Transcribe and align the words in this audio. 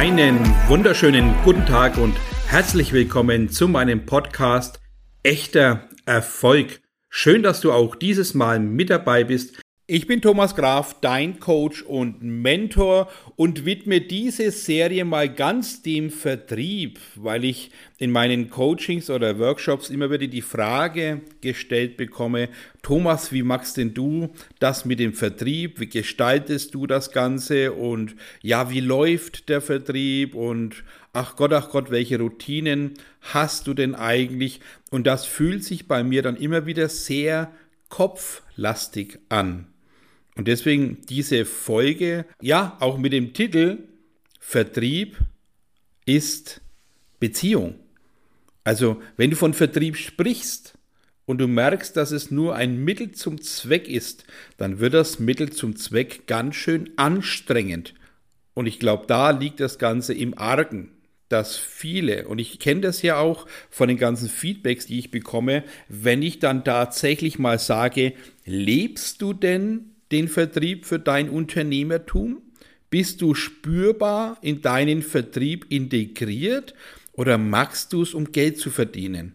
Einen 0.00 0.38
wunderschönen 0.66 1.34
guten 1.44 1.66
Tag 1.66 1.98
und 1.98 2.16
herzlich 2.46 2.94
willkommen 2.94 3.50
zu 3.50 3.68
meinem 3.68 4.06
Podcast 4.06 4.80
Echter 5.22 5.90
Erfolg. 6.06 6.80
Schön, 7.10 7.42
dass 7.42 7.60
du 7.60 7.70
auch 7.70 7.94
dieses 7.96 8.32
Mal 8.32 8.60
mit 8.60 8.88
dabei 8.88 9.24
bist. 9.24 9.60
Ich 9.92 10.06
bin 10.06 10.22
Thomas 10.22 10.54
Graf, 10.54 11.00
dein 11.00 11.40
Coach 11.40 11.82
und 11.82 12.22
Mentor 12.22 13.10
und 13.34 13.64
widme 13.64 14.00
diese 14.00 14.52
Serie 14.52 15.04
mal 15.04 15.28
ganz 15.28 15.82
dem 15.82 16.10
Vertrieb, 16.10 17.00
weil 17.16 17.44
ich 17.44 17.72
in 17.98 18.12
meinen 18.12 18.50
Coachings 18.50 19.10
oder 19.10 19.40
Workshops 19.40 19.90
immer 19.90 20.08
wieder 20.12 20.28
die 20.28 20.42
Frage 20.42 21.22
gestellt 21.40 21.96
bekomme, 21.96 22.50
Thomas, 22.82 23.32
wie 23.32 23.42
machst 23.42 23.78
denn 23.78 23.92
du 23.92 24.30
das 24.60 24.84
mit 24.84 25.00
dem 25.00 25.12
Vertrieb? 25.12 25.80
Wie 25.80 25.88
gestaltest 25.88 26.72
du 26.72 26.86
das 26.86 27.10
Ganze? 27.10 27.72
Und 27.72 28.14
ja, 28.42 28.70
wie 28.70 28.78
läuft 28.78 29.48
der 29.48 29.60
Vertrieb? 29.60 30.36
Und 30.36 30.84
ach 31.12 31.34
Gott, 31.34 31.52
ach 31.52 31.68
Gott, 31.70 31.90
welche 31.90 32.20
Routinen 32.20 32.94
hast 33.22 33.66
du 33.66 33.74
denn 33.74 33.96
eigentlich? 33.96 34.60
Und 34.92 35.08
das 35.08 35.24
fühlt 35.24 35.64
sich 35.64 35.88
bei 35.88 36.04
mir 36.04 36.22
dann 36.22 36.36
immer 36.36 36.64
wieder 36.64 36.88
sehr 36.88 37.50
kopflastig 37.88 39.18
an. 39.30 39.66
Und 40.36 40.48
deswegen 40.48 40.98
diese 41.08 41.44
Folge, 41.44 42.24
ja, 42.40 42.76
auch 42.80 42.98
mit 42.98 43.12
dem 43.12 43.32
Titel 43.32 43.78
Vertrieb 44.38 45.18
ist 46.06 46.60
Beziehung. 47.18 47.74
Also, 48.64 49.00
wenn 49.16 49.30
du 49.30 49.36
von 49.36 49.54
Vertrieb 49.54 49.96
sprichst 49.96 50.74
und 51.26 51.38
du 51.38 51.46
merkst, 51.46 51.96
dass 51.96 52.10
es 52.10 52.30
nur 52.30 52.56
ein 52.56 52.82
Mittel 52.82 53.12
zum 53.12 53.40
Zweck 53.40 53.88
ist, 53.88 54.24
dann 54.56 54.80
wird 54.80 54.94
das 54.94 55.18
Mittel 55.18 55.50
zum 55.50 55.76
Zweck 55.76 56.26
ganz 56.26 56.56
schön 56.56 56.90
anstrengend. 56.96 57.94
Und 58.54 58.66
ich 58.66 58.78
glaube, 58.78 59.06
da 59.06 59.30
liegt 59.30 59.60
das 59.60 59.78
Ganze 59.78 60.14
im 60.14 60.36
Argen 60.36 60.90
dass 61.30 61.56
viele, 61.56 62.26
und 62.26 62.40
ich 62.40 62.58
kenne 62.58 62.80
das 62.80 63.02
ja 63.02 63.18
auch 63.18 63.46
von 63.70 63.88
den 63.88 63.96
ganzen 63.96 64.28
Feedbacks, 64.28 64.86
die 64.86 64.98
ich 64.98 65.12
bekomme, 65.12 65.62
wenn 65.88 66.22
ich 66.22 66.40
dann 66.40 66.64
tatsächlich 66.64 67.38
mal 67.38 67.60
sage, 67.60 68.14
lebst 68.44 69.22
du 69.22 69.32
denn 69.32 69.89
den 70.12 70.28
Vertrieb 70.28 70.86
für 70.86 70.98
dein 70.98 71.28
Unternehmertum? 71.28 72.42
Bist 72.90 73.22
du 73.22 73.34
spürbar 73.34 74.36
in 74.42 74.62
deinen 74.62 75.02
Vertrieb 75.02 75.66
integriert 75.68 76.74
oder 77.12 77.38
machst 77.38 77.92
du 77.92 78.02
es, 78.02 78.14
um 78.14 78.32
Geld 78.32 78.58
zu 78.58 78.70
verdienen? 78.70 79.34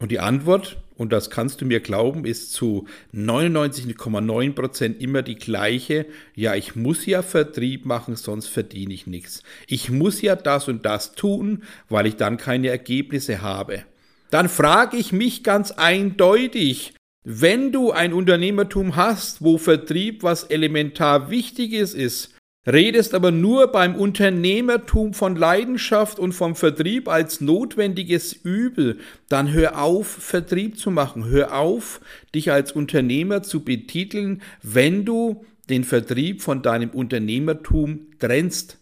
Und 0.00 0.10
die 0.10 0.18
Antwort, 0.18 0.76
und 0.96 1.12
das 1.12 1.30
kannst 1.30 1.60
du 1.60 1.66
mir 1.66 1.80
glauben, 1.80 2.24
ist 2.24 2.52
zu 2.52 2.86
99,9 3.14 4.52
Prozent 4.52 5.00
immer 5.00 5.22
die 5.22 5.36
gleiche. 5.36 6.06
Ja, 6.34 6.56
ich 6.56 6.74
muss 6.74 7.06
ja 7.06 7.22
Vertrieb 7.22 7.86
machen, 7.86 8.16
sonst 8.16 8.48
verdiene 8.48 8.92
ich 8.92 9.06
nichts. 9.06 9.42
Ich 9.68 9.90
muss 9.90 10.20
ja 10.20 10.34
das 10.34 10.66
und 10.68 10.84
das 10.84 11.14
tun, 11.14 11.62
weil 11.88 12.06
ich 12.06 12.16
dann 12.16 12.36
keine 12.36 12.68
Ergebnisse 12.68 13.40
habe. 13.40 13.84
Dann 14.30 14.48
frage 14.48 14.96
ich 14.96 15.12
mich 15.12 15.44
ganz 15.44 15.70
eindeutig, 15.70 16.92
wenn 17.24 17.72
du 17.72 17.90
ein 17.90 18.12
Unternehmertum 18.12 18.96
hast, 18.96 19.42
wo 19.42 19.56
Vertrieb 19.56 20.22
was 20.22 20.44
elementar 20.44 21.30
Wichtiges 21.30 21.94
ist, 21.94 22.34
redest 22.66 23.14
aber 23.14 23.30
nur 23.30 23.68
beim 23.68 23.94
Unternehmertum 23.94 25.14
von 25.14 25.34
Leidenschaft 25.34 26.18
und 26.18 26.32
vom 26.32 26.54
Vertrieb 26.54 27.08
als 27.08 27.40
notwendiges 27.40 28.34
Übel, 28.34 28.98
dann 29.30 29.52
hör 29.52 29.82
auf, 29.82 30.06
Vertrieb 30.06 30.78
zu 30.78 30.90
machen. 30.90 31.24
Hör 31.24 31.58
auf, 31.58 32.02
dich 32.34 32.52
als 32.52 32.72
Unternehmer 32.72 33.42
zu 33.42 33.64
betiteln, 33.64 34.42
wenn 34.62 35.06
du 35.06 35.46
den 35.70 35.84
Vertrieb 35.84 36.42
von 36.42 36.60
deinem 36.60 36.90
Unternehmertum 36.90 38.06
trennst 38.18 38.78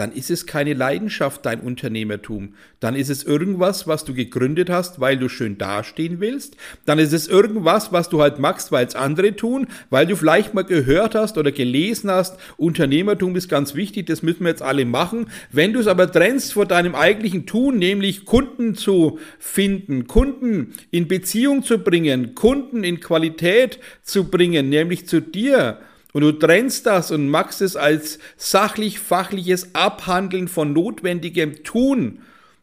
dann 0.00 0.12
ist 0.12 0.30
es 0.30 0.46
keine 0.46 0.72
Leidenschaft, 0.72 1.44
dein 1.44 1.60
Unternehmertum. 1.60 2.54
Dann 2.80 2.94
ist 2.94 3.10
es 3.10 3.22
irgendwas, 3.22 3.86
was 3.86 4.02
du 4.06 4.14
gegründet 4.14 4.70
hast, 4.70 4.98
weil 4.98 5.18
du 5.18 5.28
schön 5.28 5.58
dastehen 5.58 6.20
willst. 6.20 6.56
Dann 6.86 6.98
ist 6.98 7.12
es 7.12 7.28
irgendwas, 7.28 7.92
was 7.92 8.08
du 8.08 8.22
halt 8.22 8.38
machst, 8.38 8.72
weil 8.72 8.86
es 8.86 8.94
andere 8.94 9.36
tun, 9.36 9.66
weil 9.90 10.06
du 10.06 10.16
vielleicht 10.16 10.54
mal 10.54 10.64
gehört 10.64 11.14
hast 11.14 11.36
oder 11.36 11.52
gelesen 11.52 12.10
hast, 12.10 12.38
Unternehmertum 12.56 13.36
ist 13.36 13.50
ganz 13.50 13.74
wichtig, 13.74 14.06
das 14.06 14.22
müssen 14.22 14.44
wir 14.44 14.48
jetzt 14.48 14.62
alle 14.62 14.86
machen. 14.86 15.26
Wenn 15.52 15.74
du 15.74 15.80
es 15.80 15.86
aber 15.86 16.10
trennst 16.10 16.54
vor 16.54 16.64
deinem 16.64 16.94
eigentlichen 16.94 17.44
Tun, 17.44 17.76
nämlich 17.76 18.24
Kunden 18.24 18.76
zu 18.76 19.18
finden, 19.38 20.06
Kunden 20.06 20.72
in 20.90 21.08
Beziehung 21.08 21.62
zu 21.62 21.78
bringen, 21.78 22.34
Kunden 22.34 22.84
in 22.84 23.00
Qualität 23.00 23.78
zu 24.02 24.30
bringen, 24.30 24.70
nämlich 24.70 25.06
zu 25.06 25.20
dir, 25.20 25.78
und 26.12 26.22
du 26.22 26.32
trennst 26.32 26.86
das 26.86 27.10
und 27.10 27.28
machst 27.28 27.60
es 27.60 27.76
als 27.76 28.18
sachlich-fachliches 28.36 29.74
Abhandeln 29.74 30.48
von 30.48 30.72
notwendigem 30.72 31.62
Tun, 31.62 32.20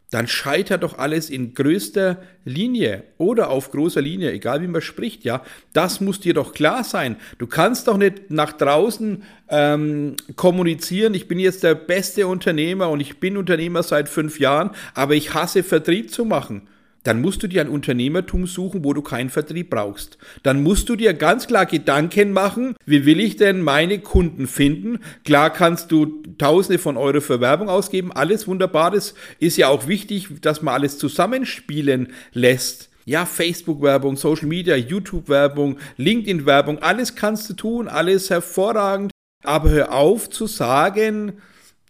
dann 0.10 0.28
scheitert 0.28 0.84
doch 0.84 0.98
alles 0.98 1.30
in 1.30 1.54
größter 1.54 2.22
Linie 2.46 3.04
oder 3.18 3.50
auf 3.50 3.72
großer 3.72 4.02
Linie, 4.02 4.32
egal 4.32 4.62
wie 4.62 4.68
man 4.68 4.82
spricht, 4.82 5.26
ja. 5.26 5.44
Das 5.74 6.00
muss 6.00 6.22
dir 6.22 6.34
doch 6.34 6.54
klar 6.54 6.86
sein. 6.86 7.18
Du 7.40 7.48
kannst 7.48 7.90
doch 7.90 7.98
nicht 7.98 8.32
nach 8.32 8.54
draußen 8.54 9.24
ähm, 9.50 10.16
kommunizieren, 10.38 11.14
ich 11.14 11.28
bin 11.28 11.40
jetzt 11.40 11.64
der 11.64 11.76
beste 11.76 12.28
Unternehmer 12.28 12.90
und 12.90 13.02
ich 13.02 13.20
bin 13.20 13.36
Unternehmer 13.36 13.84
seit 13.84 14.08
fünf 14.08 14.40
Jahren, 14.40 14.72
aber 14.94 15.16
ich 15.16 15.34
hasse 15.34 15.62
Vertrieb 15.62 16.12
zu 16.12 16.24
machen 16.24 16.70
dann 17.04 17.22
musst 17.22 17.42
du 17.42 17.48
dir 17.48 17.62
ein 17.62 17.70
Unternehmertum 17.70 18.48
suchen, 18.48 18.84
wo 18.84 18.94
du 18.94 19.02
keinen 19.02 19.30
Vertrieb 19.30 19.70
brauchst. 19.70 20.18
Dann 20.44 20.62
musst 20.62 20.90
du 20.90 20.96
dir 20.96 21.14
ganz 21.14 21.48
klar 21.48 21.66
Gedanken 21.66 22.34
machen, 22.34 22.76
wie 22.86 23.06
will 23.06 23.20
ich 23.20 23.38
denn 23.38 23.62
meine 23.62 24.00
Kunden 24.00 24.46
finden? 24.48 25.00
Klar 25.24 25.52
kannst 25.52 25.92
du 25.92 26.24
Tausende 26.38 26.80
von 26.80 26.98
Euro 26.98 27.22
für 27.22 27.42
Werbung 27.42 27.70
ausgeben, 27.70 28.12
alles 28.12 28.48
wunderbar, 28.48 28.92
das 28.92 29.16
ist 29.40 29.58
ja 29.58 29.70
auch 29.70 29.88
wichtig, 29.88 30.28
dass 30.42 30.62
man 30.62 30.74
alles 30.74 30.98
zusammenspielen 30.98 32.10
lässt. 32.34 32.90
Ja, 33.06 33.26
Facebook-Werbung, 33.26 34.18
Social 34.18 34.48
Media, 34.48 34.76
YouTube-Werbung, 34.76 35.78
LinkedIn-Werbung, 35.96 36.80
alles 36.80 37.16
kannst 37.16 37.50
du 37.50 37.54
tun, 37.54 37.88
alles 37.88 38.30
hervorragend. 38.30 39.12
Aber 39.44 39.70
hör 39.70 39.94
auf 39.94 40.30
zu 40.30 40.46
sagen, 40.46 41.34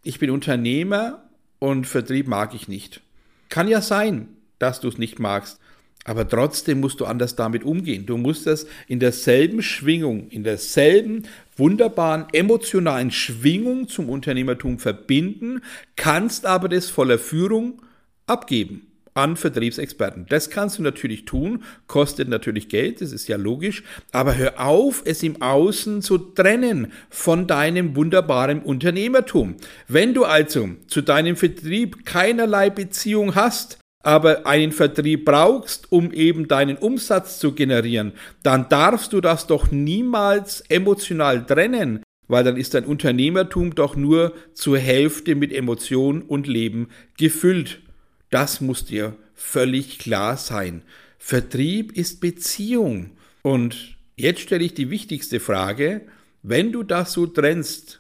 ich 0.03 0.19
bin 0.19 0.29
Unternehmer 0.29 1.24
und 1.57 1.88
Vertrieb 1.88 2.28
mag 2.28 2.53
ich 2.53 2.68
nicht. 2.68 3.01
Kann 3.50 3.68
ja 3.68 3.81
sein, 3.81 4.28
dass 4.59 4.79
du 4.79 4.88
es 4.88 4.97
nicht 4.97 5.19
magst. 5.19 5.59
Aber 6.07 6.28
trotzdem 6.28 6.79
musst 6.79 7.01
du 7.01 7.06
anders 7.06 7.35
damit 7.35 7.66
umgehen. 7.66 8.06
Du 8.06 8.16
musst 8.16 8.47
das 8.47 8.66
in 8.88 9.00
derselben 9.00 9.62
Schwingung, 9.62 10.29
in 10.29 10.44
derselben 10.44 11.23
wunderbaren 11.57 12.28
emotionalen 12.31 13.12
Schwingung 13.12 13.90
zum 13.90 14.09
Unternehmertum 14.09 14.79
verbinden, 14.79 15.62
kannst 15.97 16.45
aber 16.45 16.69
das 16.69 16.90
voller 16.90 17.19
Führung 17.19 17.81
abgeben 18.25 18.88
an 19.18 19.35
Vertriebsexperten. 19.35 20.28
Das 20.29 20.50
kannst 20.50 20.78
du 20.78 20.84
natürlich 20.84 21.25
tun, 21.25 21.63
kostet 21.88 22.29
natürlich 22.29 22.69
Geld, 22.69 23.01
das 23.01 23.12
ist 23.12 23.28
ja 23.28 23.35
logisch, 23.35 23.84
aber 24.12 24.38
hör 24.38 24.62
auf, 24.66 25.01
es 25.06 25.24
im 25.24 25.41
Außen 25.41 26.01
zu 26.01 26.19
trennen 26.19 26.91
von 27.09 27.47
deinem 27.47 27.95
wunderbaren 27.95 28.62
Unternehmertum. 28.62 29.56
Wenn 29.88 30.13
du 30.13 30.24
also 30.24 30.69
zu 30.88 31.01
deinem 31.01 31.35
Vertrieb 31.35 32.06
keinerlei 32.06 32.69
Beziehung 32.69 33.35
hast, 33.35 33.79
aber 34.07 34.47
einen 34.47 34.72
Vertrieb 34.72 35.25
brauchst, 35.25 35.91
um 35.91 36.13
eben 36.13 36.47
deinen 36.47 36.78
Umsatz 36.78 37.40
zu 37.40 37.51
generieren, 37.51 38.13
dann 38.41 38.69
darfst 38.69 39.12
du 39.12 39.19
das 39.19 39.47
doch 39.47 39.69
niemals 39.69 40.62
emotional 40.69 41.45
trennen, 41.45 42.03
weil 42.29 42.45
dann 42.45 42.56
ist 42.56 42.73
dein 42.73 42.85
Unternehmertum 42.85 43.75
doch 43.75 43.97
nur 43.97 44.34
zur 44.53 44.79
Hälfte 44.79 45.35
mit 45.35 45.51
Emotion 45.51 46.22
und 46.22 46.47
Leben 46.47 46.88
gefüllt. 47.18 47.81
Das 48.29 48.62
muss 48.62 48.85
dir 48.85 49.18
völlig 49.35 50.00
klar 50.00 50.38
sein. 50.38 50.84
Vertrieb 51.18 51.92
ist 51.92 52.21
Beziehung. 52.21 53.12
Und 53.42 53.98
jetzt 54.15 54.39
stelle 54.39 54.63
ich 54.63 54.74
die 54.74 54.89
wichtigste 54.89 55.42
Frage, 55.42 56.00
wenn 56.44 56.71
du 56.71 56.83
das 56.83 57.12
so 57.12 57.27
trennst, 57.27 58.00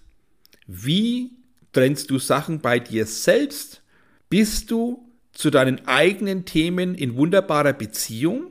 wie 0.67 1.31
trennst 1.73 2.11
du 2.11 2.17
Sachen 2.17 2.61
bei 2.61 2.79
dir 2.79 3.05
selbst? 3.05 3.81
Bist 4.29 4.71
du 4.71 5.06
zu 5.37 5.51
deinen 5.51 5.87
eigenen 5.87 6.45
Themen 6.45 6.95
in 6.95 7.15
wunderbarer 7.15 7.73
Beziehung, 7.73 8.47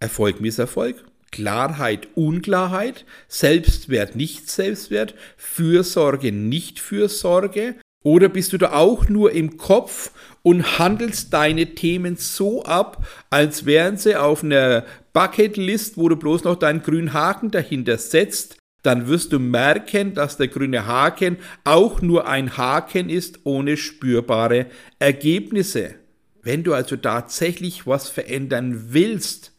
Erfolg, 0.00 0.40
Misserfolg, 0.40 1.04
Klarheit, 1.30 2.08
Unklarheit, 2.14 3.04
Selbstwert, 3.28 4.16
nicht 4.16 4.50
Selbstwert, 4.50 5.14
Fürsorge, 5.36 6.32
nicht 6.32 6.80
Fürsorge? 6.80 7.76
Oder 8.02 8.30
bist 8.30 8.54
du 8.54 8.58
da 8.58 8.72
auch 8.72 9.10
nur 9.10 9.32
im 9.32 9.58
Kopf 9.58 10.12
und 10.42 10.78
handelst 10.78 11.34
deine 11.34 11.74
Themen 11.74 12.16
so 12.16 12.64
ab, 12.64 13.06
als 13.28 13.66
wären 13.66 13.98
sie 13.98 14.16
auf 14.16 14.42
einer 14.42 14.86
Bucketlist, 15.12 15.98
wo 15.98 16.08
du 16.08 16.16
bloß 16.16 16.44
noch 16.44 16.56
deinen 16.56 16.82
grünen 16.82 17.12
Haken 17.12 17.50
dahinter 17.50 17.98
setzt? 17.98 18.56
Dann 18.82 19.08
wirst 19.08 19.34
du 19.34 19.38
merken, 19.38 20.14
dass 20.14 20.38
der 20.38 20.48
grüne 20.48 20.86
Haken 20.86 21.36
auch 21.64 22.00
nur 22.00 22.26
ein 22.26 22.56
Haken 22.56 23.10
ist 23.10 23.40
ohne 23.44 23.76
spürbare 23.76 24.66
Ergebnisse. 24.98 25.99
Wenn 26.42 26.62
du 26.62 26.74
also 26.74 26.96
tatsächlich 26.96 27.86
was 27.86 28.08
verändern 28.08 28.92
willst, 28.92 29.52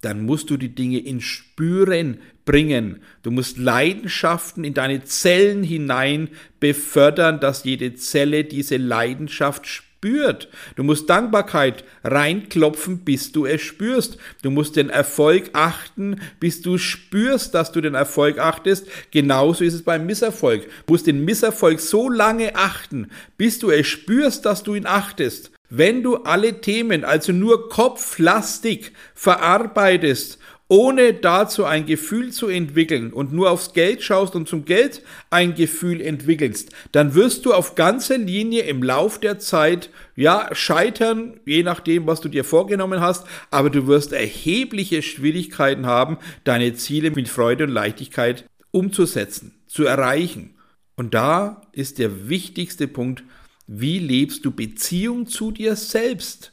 dann 0.00 0.24
musst 0.24 0.50
du 0.50 0.56
die 0.56 0.74
Dinge 0.74 0.98
ins 0.98 1.24
Spüren 1.24 2.18
bringen. 2.44 3.02
Du 3.22 3.30
musst 3.30 3.56
Leidenschaften 3.56 4.64
in 4.64 4.74
deine 4.74 5.04
Zellen 5.04 5.62
hinein 5.62 6.28
befördern, 6.60 7.40
dass 7.40 7.64
jede 7.64 7.94
Zelle 7.94 8.44
diese 8.44 8.76
Leidenschaft 8.76 9.66
spürt. 9.66 9.91
Du 10.04 10.82
musst 10.82 11.08
Dankbarkeit 11.08 11.84
reinklopfen, 12.02 13.04
bis 13.04 13.30
du 13.30 13.46
es 13.46 13.62
spürst. 13.62 14.18
Du 14.42 14.50
musst 14.50 14.74
den 14.74 14.90
Erfolg 14.90 15.50
achten, 15.52 16.20
bis 16.40 16.60
du 16.60 16.76
spürst, 16.76 17.54
dass 17.54 17.70
du 17.70 17.80
den 17.80 17.94
Erfolg 17.94 18.40
achtest. 18.40 18.88
Genauso 19.12 19.62
ist 19.62 19.74
es 19.74 19.82
beim 19.82 20.04
Misserfolg. 20.06 20.64
Du 20.86 20.94
musst 20.94 21.06
den 21.06 21.24
Misserfolg 21.24 21.78
so 21.78 22.08
lange 22.10 22.56
achten, 22.56 23.10
bis 23.36 23.60
du 23.60 23.70
es 23.70 23.86
spürst, 23.86 24.44
dass 24.44 24.64
du 24.64 24.74
ihn 24.74 24.86
achtest. 24.86 25.52
Wenn 25.70 26.02
du 26.02 26.16
alle 26.16 26.60
Themen 26.60 27.04
also 27.04 27.32
nur 27.32 27.68
kopflastig 27.68 28.92
verarbeitest, 29.14 30.38
ohne 30.68 31.12
dazu 31.12 31.64
ein 31.64 31.84
Gefühl 31.84 32.32
zu 32.32 32.48
entwickeln 32.48 33.12
und 33.12 33.32
nur 33.32 33.50
aufs 33.50 33.74
Geld 33.74 34.02
schaust 34.02 34.34
und 34.34 34.48
zum 34.48 34.64
Geld 34.64 35.02
ein 35.28 35.54
Gefühl 35.54 36.00
entwickelst, 36.00 36.70
dann 36.92 37.14
wirst 37.14 37.44
du 37.44 37.52
auf 37.52 37.74
ganzer 37.74 38.16
Linie 38.16 38.62
im 38.62 38.82
Lauf 38.82 39.20
der 39.20 39.38
Zeit 39.38 39.90
ja 40.16 40.48
scheitern, 40.52 41.40
je 41.44 41.62
nachdem, 41.62 42.06
was 42.06 42.20
du 42.20 42.28
dir 42.28 42.44
vorgenommen 42.44 43.00
hast, 43.00 43.26
aber 43.50 43.68
du 43.68 43.86
wirst 43.86 44.12
erhebliche 44.12 45.02
Schwierigkeiten 45.02 45.86
haben, 45.86 46.16
deine 46.44 46.74
Ziele 46.74 47.10
mit 47.10 47.28
Freude 47.28 47.64
und 47.64 47.70
Leichtigkeit 47.70 48.46
umzusetzen, 48.70 49.54
zu 49.66 49.84
erreichen. 49.84 50.54
Und 50.96 51.14
da 51.14 51.62
ist 51.72 51.98
der 51.98 52.28
wichtigste 52.28 52.88
Punkt, 52.88 53.24
wie 53.66 53.98
lebst 53.98 54.44
du 54.44 54.50
Beziehung 54.50 55.26
zu 55.26 55.50
dir 55.50 55.76
selbst? 55.76 56.52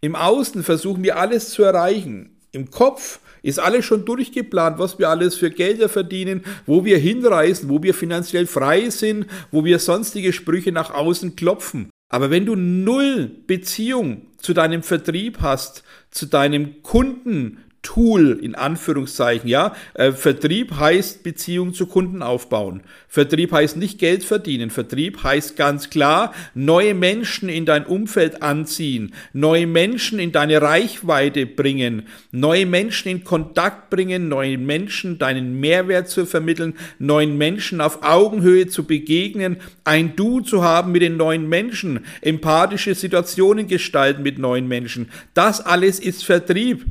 Im 0.00 0.16
Außen 0.16 0.62
versuchen 0.62 1.02
wir 1.02 1.18
alles 1.18 1.50
zu 1.50 1.62
erreichen. 1.62 2.38
Im 2.52 2.70
Kopf 2.70 3.20
ist 3.42 3.58
alles 3.58 3.84
schon 3.84 4.04
durchgeplant, 4.04 4.78
was 4.78 4.98
wir 4.98 5.08
alles 5.08 5.36
für 5.36 5.50
Gelder 5.50 5.88
verdienen, 5.88 6.42
wo 6.66 6.84
wir 6.84 6.98
hinreisen, 6.98 7.68
wo 7.68 7.82
wir 7.82 7.94
finanziell 7.94 8.46
frei 8.46 8.90
sind, 8.90 9.26
wo 9.50 9.64
wir 9.64 9.78
sonstige 9.78 10.32
Sprüche 10.32 10.72
nach 10.72 10.90
außen 10.90 11.36
klopfen. 11.36 11.90
Aber 12.08 12.30
wenn 12.30 12.44
du 12.44 12.56
null 12.56 13.30
Beziehung 13.46 14.26
zu 14.38 14.52
deinem 14.52 14.82
Vertrieb 14.82 15.38
hast, 15.40 15.84
zu 16.10 16.26
deinem 16.26 16.82
Kunden, 16.82 17.58
Tool 17.82 18.38
in 18.42 18.54
Anführungszeichen, 18.54 19.48
ja. 19.48 19.74
Äh, 19.94 20.12
Vertrieb 20.12 20.72
heißt 20.78 21.22
Beziehung 21.22 21.72
zu 21.72 21.86
Kunden 21.86 22.22
aufbauen. 22.22 22.82
Vertrieb 23.08 23.52
heißt 23.52 23.78
nicht 23.78 23.98
Geld 23.98 24.22
verdienen. 24.22 24.68
Vertrieb 24.68 25.22
heißt 25.22 25.56
ganz 25.56 25.88
klar 25.88 26.34
neue 26.54 26.94
Menschen 26.94 27.48
in 27.48 27.64
dein 27.64 27.86
Umfeld 27.86 28.42
anziehen, 28.42 29.14
neue 29.32 29.66
Menschen 29.66 30.18
in 30.18 30.30
deine 30.30 30.60
Reichweite 30.60 31.46
bringen, 31.46 32.06
neue 32.32 32.66
Menschen 32.66 33.08
in 33.08 33.24
Kontakt 33.24 33.88
bringen, 33.88 34.28
neuen 34.28 34.66
Menschen 34.66 35.18
deinen 35.18 35.58
Mehrwert 35.58 36.08
zu 36.08 36.26
vermitteln, 36.26 36.74
neuen 36.98 37.38
Menschen 37.38 37.80
auf 37.80 38.02
Augenhöhe 38.02 38.68
zu 38.68 38.84
begegnen, 38.84 39.56
ein 39.84 40.16
Du 40.16 40.40
zu 40.40 40.62
haben 40.62 40.92
mit 40.92 41.00
den 41.00 41.16
neuen 41.16 41.48
Menschen, 41.48 42.04
empathische 42.20 42.94
Situationen 42.94 43.68
gestalten 43.68 44.22
mit 44.22 44.38
neuen 44.38 44.68
Menschen. 44.68 45.08
Das 45.32 45.60
alles 45.64 45.98
ist 45.98 46.24
Vertrieb. 46.24 46.84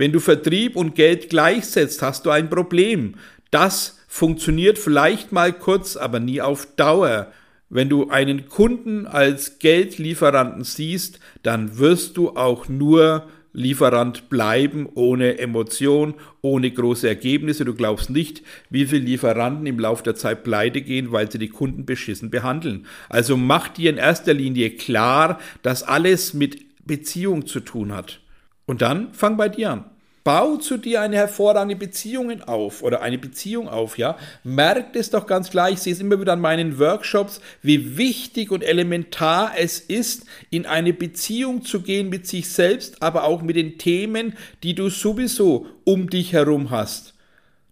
Wenn 0.00 0.12
du 0.12 0.18
Vertrieb 0.18 0.76
und 0.76 0.94
Geld 0.94 1.28
gleichsetzt, 1.28 2.00
hast 2.00 2.24
du 2.24 2.30
ein 2.30 2.48
Problem. 2.48 3.16
Das 3.50 3.98
funktioniert 4.08 4.78
vielleicht 4.78 5.30
mal 5.30 5.52
kurz, 5.52 5.98
aber 5.98 6.20
nie 6.20 6.40
auf 6.40 6.66
Dauer. 6.74 7.30
Wenn 7.68 7.90
du 7.90 8.08
einen 8.08 8.48
Kunden 8.48 9.06
als 9.06 9.58
Geldlieferanten 9.58 10.64
siehst, 10.64 11.20
dann 11.42 11.76
wirst 11.76 12.16
du 12.16 12.30
auch 12.30 12.66
nur 12.66 13.28
Lieferant 13.52 14.30
bleiben, 14.30 14.88
ohne 14.94 15.36
Emotion, 15.38 16.14
ohne 16.40 16.70
große 16.70 17.06
Ergebnisse. 17.06 17.66
Du 17.66 17.74
glaubst 17.74 18.08
nicht, 18.08 18.42
wie 18.70 18.86
viele 18.86 19.04
Lieferanten 19.04 19.66
im 19.66 19.78
Laufe 19.78 20.02
der 20.02 20.14
Zeit 20.14 20.44
pleite 20.44 20.80
gehen, 20.80 21.12
weil 21.12 21.30
sie 21.30 21.38
die 21.38 21.50
Kunden 21.50 21.84
beschissen 21.84 22.30
behandeln. 22.30 22.86
Also 23.10 23.36
mach 23.36 23.68
dir 23.68 23.90
in 23.90 23.98
erster 23.98 24.32
Linie 24.32 24.70
klar, 24.70 25.38
dass 25.60 25.82
alles 25.82 26.32
mit 26.32 26.86
Beziehung 26.86 27.46
zu 27.46 27.60
tun 27.60 27.92
hat. 27.92 28.20
Und 28.70 28.82
dann 28.82 29.12
fang 29.12 29.36
bei 29.36 29.48
dir 29.48 29.70
an. 29.70 29.84
Bau 30.22 30.54
zu 30.54 30.76
dir 30.76 31.00
eine 31.00 31.16
hervorragende 31.16 31.74
Beziehung 31.74 32.40
auf 32.42 32.84
oder 32.84 33.02
eine 33.02 33.18
Beziehung 33.18 33.68
auf, 33.68 33.98
ja. 33.98 34.16
Merkt 34.44 34.94
es 34.94 35.10
doch 35.10 35.26
ganz 35.26 35.50
klar, 35.50 35.70
ich 35.70 35.80
sehe 35.80 35.92
es 35.92 35.98
immer 35.98 36.20
wieder 36.20 36.34
an 36.34 36.40
meinen 36.40 36.78
Workshops, 36.78 37.40
wie 37.62 37.96
wichtig 37.96 38.52
und 38.52 38.62
elementar 38.62 39.54
es 39.58 39.80
ist, 39.80 40.24
in 40.50 40.66
eine 40.66 40.92
Beziehung 40.92 41.64
zu 41.64 41.80
gehen 41.80 42.10
mit 42.10 42.28
sich 42.28 42.48
selbst, 42.48 43.02
aber 43.02 43.24
auch 43.24 43.42
mit 43.42 43.56
den 43.56 43.76
Themen, 43.76 44.34
die 44.62 44.76
du 44.76 44.88
sowieso 44.88 45.66
um 45.82 46.08
dich 46.08 46.32
herum 46.32 46.70
hast. 46.70 47.14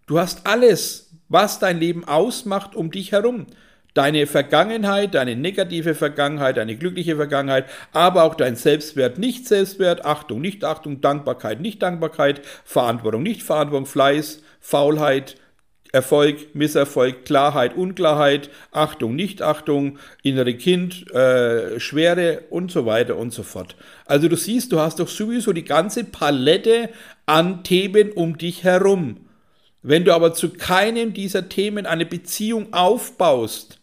Du 0.08 0.18
hast 0.18 0.48
alles, 0.48 1.10
was 1.28 1.60
dein 1.60 1.78
Leben 1.78 2.02
ausmacht, 2.08 2.74
um 2.74 2.90
dich 2.90 3.12
herum 3.12 3.46
deine 3.98 4.28
Vergangenheit, 4.28 5.16
deine 5.16 5.34
negative 5.34 5.96
Vergangenheit, 5.96 6.56
deine 6.56 6.76
glückliche 6.76 7.16
Vergangenheit, 7.16 7.64
aber 7.92 8.22
auch 8.22 8.36
dein 8.36 8.54
Selbstwert, 8.54 9.18
nicht 9.18 9.48
Selbstwert, 9.48 10.04
Achtung, 10.04 10.40
nicht 10.40 10.62
Achtung, 10.62 11.00
Dankbarkeit, 11.00 11.60
nicht 11.60 11.82
Dankbarkeit, 11.82 12.42
Verantwortung, 12.64 13.24
nicht 13.24 13.42
Verantwortung, 13.42 13.86
Fleiß, 13.86 14.40
Faulheit, 14.60 15.34
Erfolg, 15.90 16.54
Misserfolg, 16.54 17.24
Klarheit, 17.24 17.76
Unklarheit, 17.76 18.50
Achtung, 18.70 19.16
Nichtachtung, 19.16 19.98
innere 20.22 20.54
Kind, 20.54 21.10
äh, 21.10 21.80
Schwere 21.80 22.42
und 22.50 22.70
so 22.70 22.86
weiter 22.86 23.16
und 23.16 23.32
so 23.32 23.42
fort. 23.42 23.74
Also 24.04 24.28
du 24.28 24.36
siehst, 24.36 24.70
du 24.70 24.78
hast 24.78 25.00
doch 25.00 25.08
sowieso 25.08 25.52
die 25.52 25.64
ganze 25.64 26.04
Palette 26.04 26.90
an 27.26 27.64
Themen 27.64 28.12
um 28.12 28.38
dich 28.38 28.62
herum. 28.62 29.24
Wenn 29.82 30.04
du 30.04 30.14
aber 30.14 30.34
zu 30.34 30.50
keinem 30.50 31.14
dieser 31.14 31.48
Themen 31.48 31.84
eine 31.84 32.06
Beziehung 32.06 32.72
aufbaust, 32.72 33.77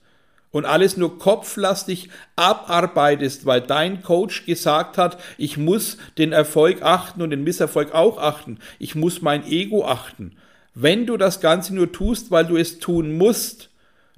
und 0.55 0.63
alles 0.63 0.95
nur 0.95 1.19
kopflastig 1.19 2.07
abarbeitest, 2.37 3.45
weil 3.45 3.59
dein 3.59 4.01
Coach 4.01 4.45
gesagt 4.45 4.97
hat, 4.97 5.21
ich 5.37 5.57
muss 5.57 5.97
den 6.17 6.31
Erfolg 6.31 6.81
achten 6.81 7.21
und 7.21 7.31
den 7.31 7.43
Misserfolg 7.43 7.93
auch 7.93 8.17
achten. 8.17 8.59
Ich 8.79 8.95
muss 8.95 9.21
mein 9.21 9.45
Ego 9.45 9.85
achten. 9.85 10.31
Wenn 10.73 11.05
du 11.05 11.17
das 11.17 11.41
Ganze 11.41 11.75
nur 11.75 11.91
tust, 11.91 12.31
weil 12.31 12.45
du 12.45 12.55
es 12.55 12.79
tun 12.79 13.17
musst, 13.17 13.69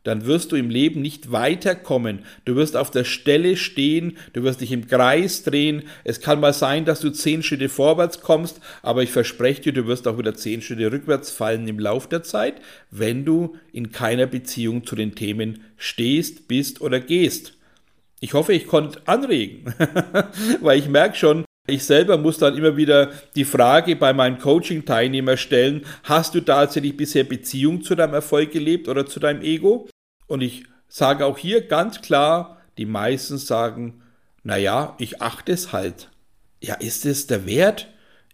dann 0.08 0.26
wirst 0.26 0.54
du 0.54 0.56
im 0.56 0.70
Leben 0.70 1.02
nicht 1.02 1.34
weiterkommen. 1.34 2.20
Du 2.46 2.56
wirst 2.56 2.78
auf 2.78 2.92
der 2.92 3.04
Stelle 3.04 3.58
stehen, 3.58 4.18
du 4.32 4.44
wirst 4.44 4.62
dich 4.62 4.72
im 4.72 4.88
Kreis 4.88 5.44
drehen. 5.44 5.84
Es 6.06 6.22
kann 6.22 6.40
mal 6.40 6.54
sein, 6.54 6.86
dass 6.86 7.02
du 7.02 7.10
zehn 7.10 7.44
Schritte 7.44 7.68
vorwärts 7.68 8.22
kommst, 8.22 8.62
aber 8.82 9.04
ich 9.04 9.12
verspreche 9.12 9.64
dir, 9.64 9.74
du 9.74 9.86
wirst 9.86 10.08
auch 10.08 10.18
wieder 10.18 10.34
zehn 10.34 10.62
Schritte 10.62 10.94
rückwärts 10.94 11.30
fallen 11.30 11.68
im 11.68 11.78
Lauf 11.78 12.08
der 12.08 12.24
Zeit, 12.24 12.62
wenn 12.90 13.26
du 13.26 13.58
in 13.74 13.92
keiner 13.92 14.28
Beziehung 14.28 14.86
zu 14.86 14.96
den 14.96 15.14
Themen 15.14 15.66
stehst, 15.76 16.48
bist 16.48 16.80
oder 16.80 17.02
gehst. 17.02 17.58
Ich 18.22 18.34
hoffe, 18.34 18.54
ich 18.54 18.66
konnte 18.66 19.02
anregen, 19.08 19.74
weil 20.62 20.80
ich 20.80 20.88
merke 20.88 21.18
schon, 21.18 21.44
ich 21.68 21.84
selber 21.84 22.18
muss 22.18 22.38
dann 22.38 22.56
immer 22.56 22.78
wieder 22.78 23.12
die 23.36 23.44
Frage 23.44 23.98
bei 23.98 24.14
meinen 24.14 24.38
Coaching-Teilnehmern 24.38 25.36
stellen, 25.36 25.86
hast 26.04 26.34
du 26.34 26.40
tatsächlich 26.40 26.96
bisher 26.96 27.26
Beziehung 27.26 27.82
zu 27.82 27.94
deinem 27.94 28.14
Erfolg 28.14 28.52
gelebt 28.54 28.88
oder 28.88 29.06
zu 29.06 29.20
deinem 29.20 29.42
Ego? 29.42 29.90
Und 30.28 30.42
ich 30.42 30.66
sage 30.88 31.26
auch 31.26 31.38
hier 31.38 31.68
ganz 31.68 32.02
klar, 32.02 32.58
die 32.78 32.86
meisten 32.86 33.38
sagen, 33.38 34.02
naja, 34.44 34.96
ich 35.00 35.22
achte 35.22 35.52
es 35.52 35.74
halt. 35.74 36.10
Ja, 36.62 36.76
ist 36.76 37.06
es 37.06 37.28
der 37.28 37.46
Wert? 37.46 37.88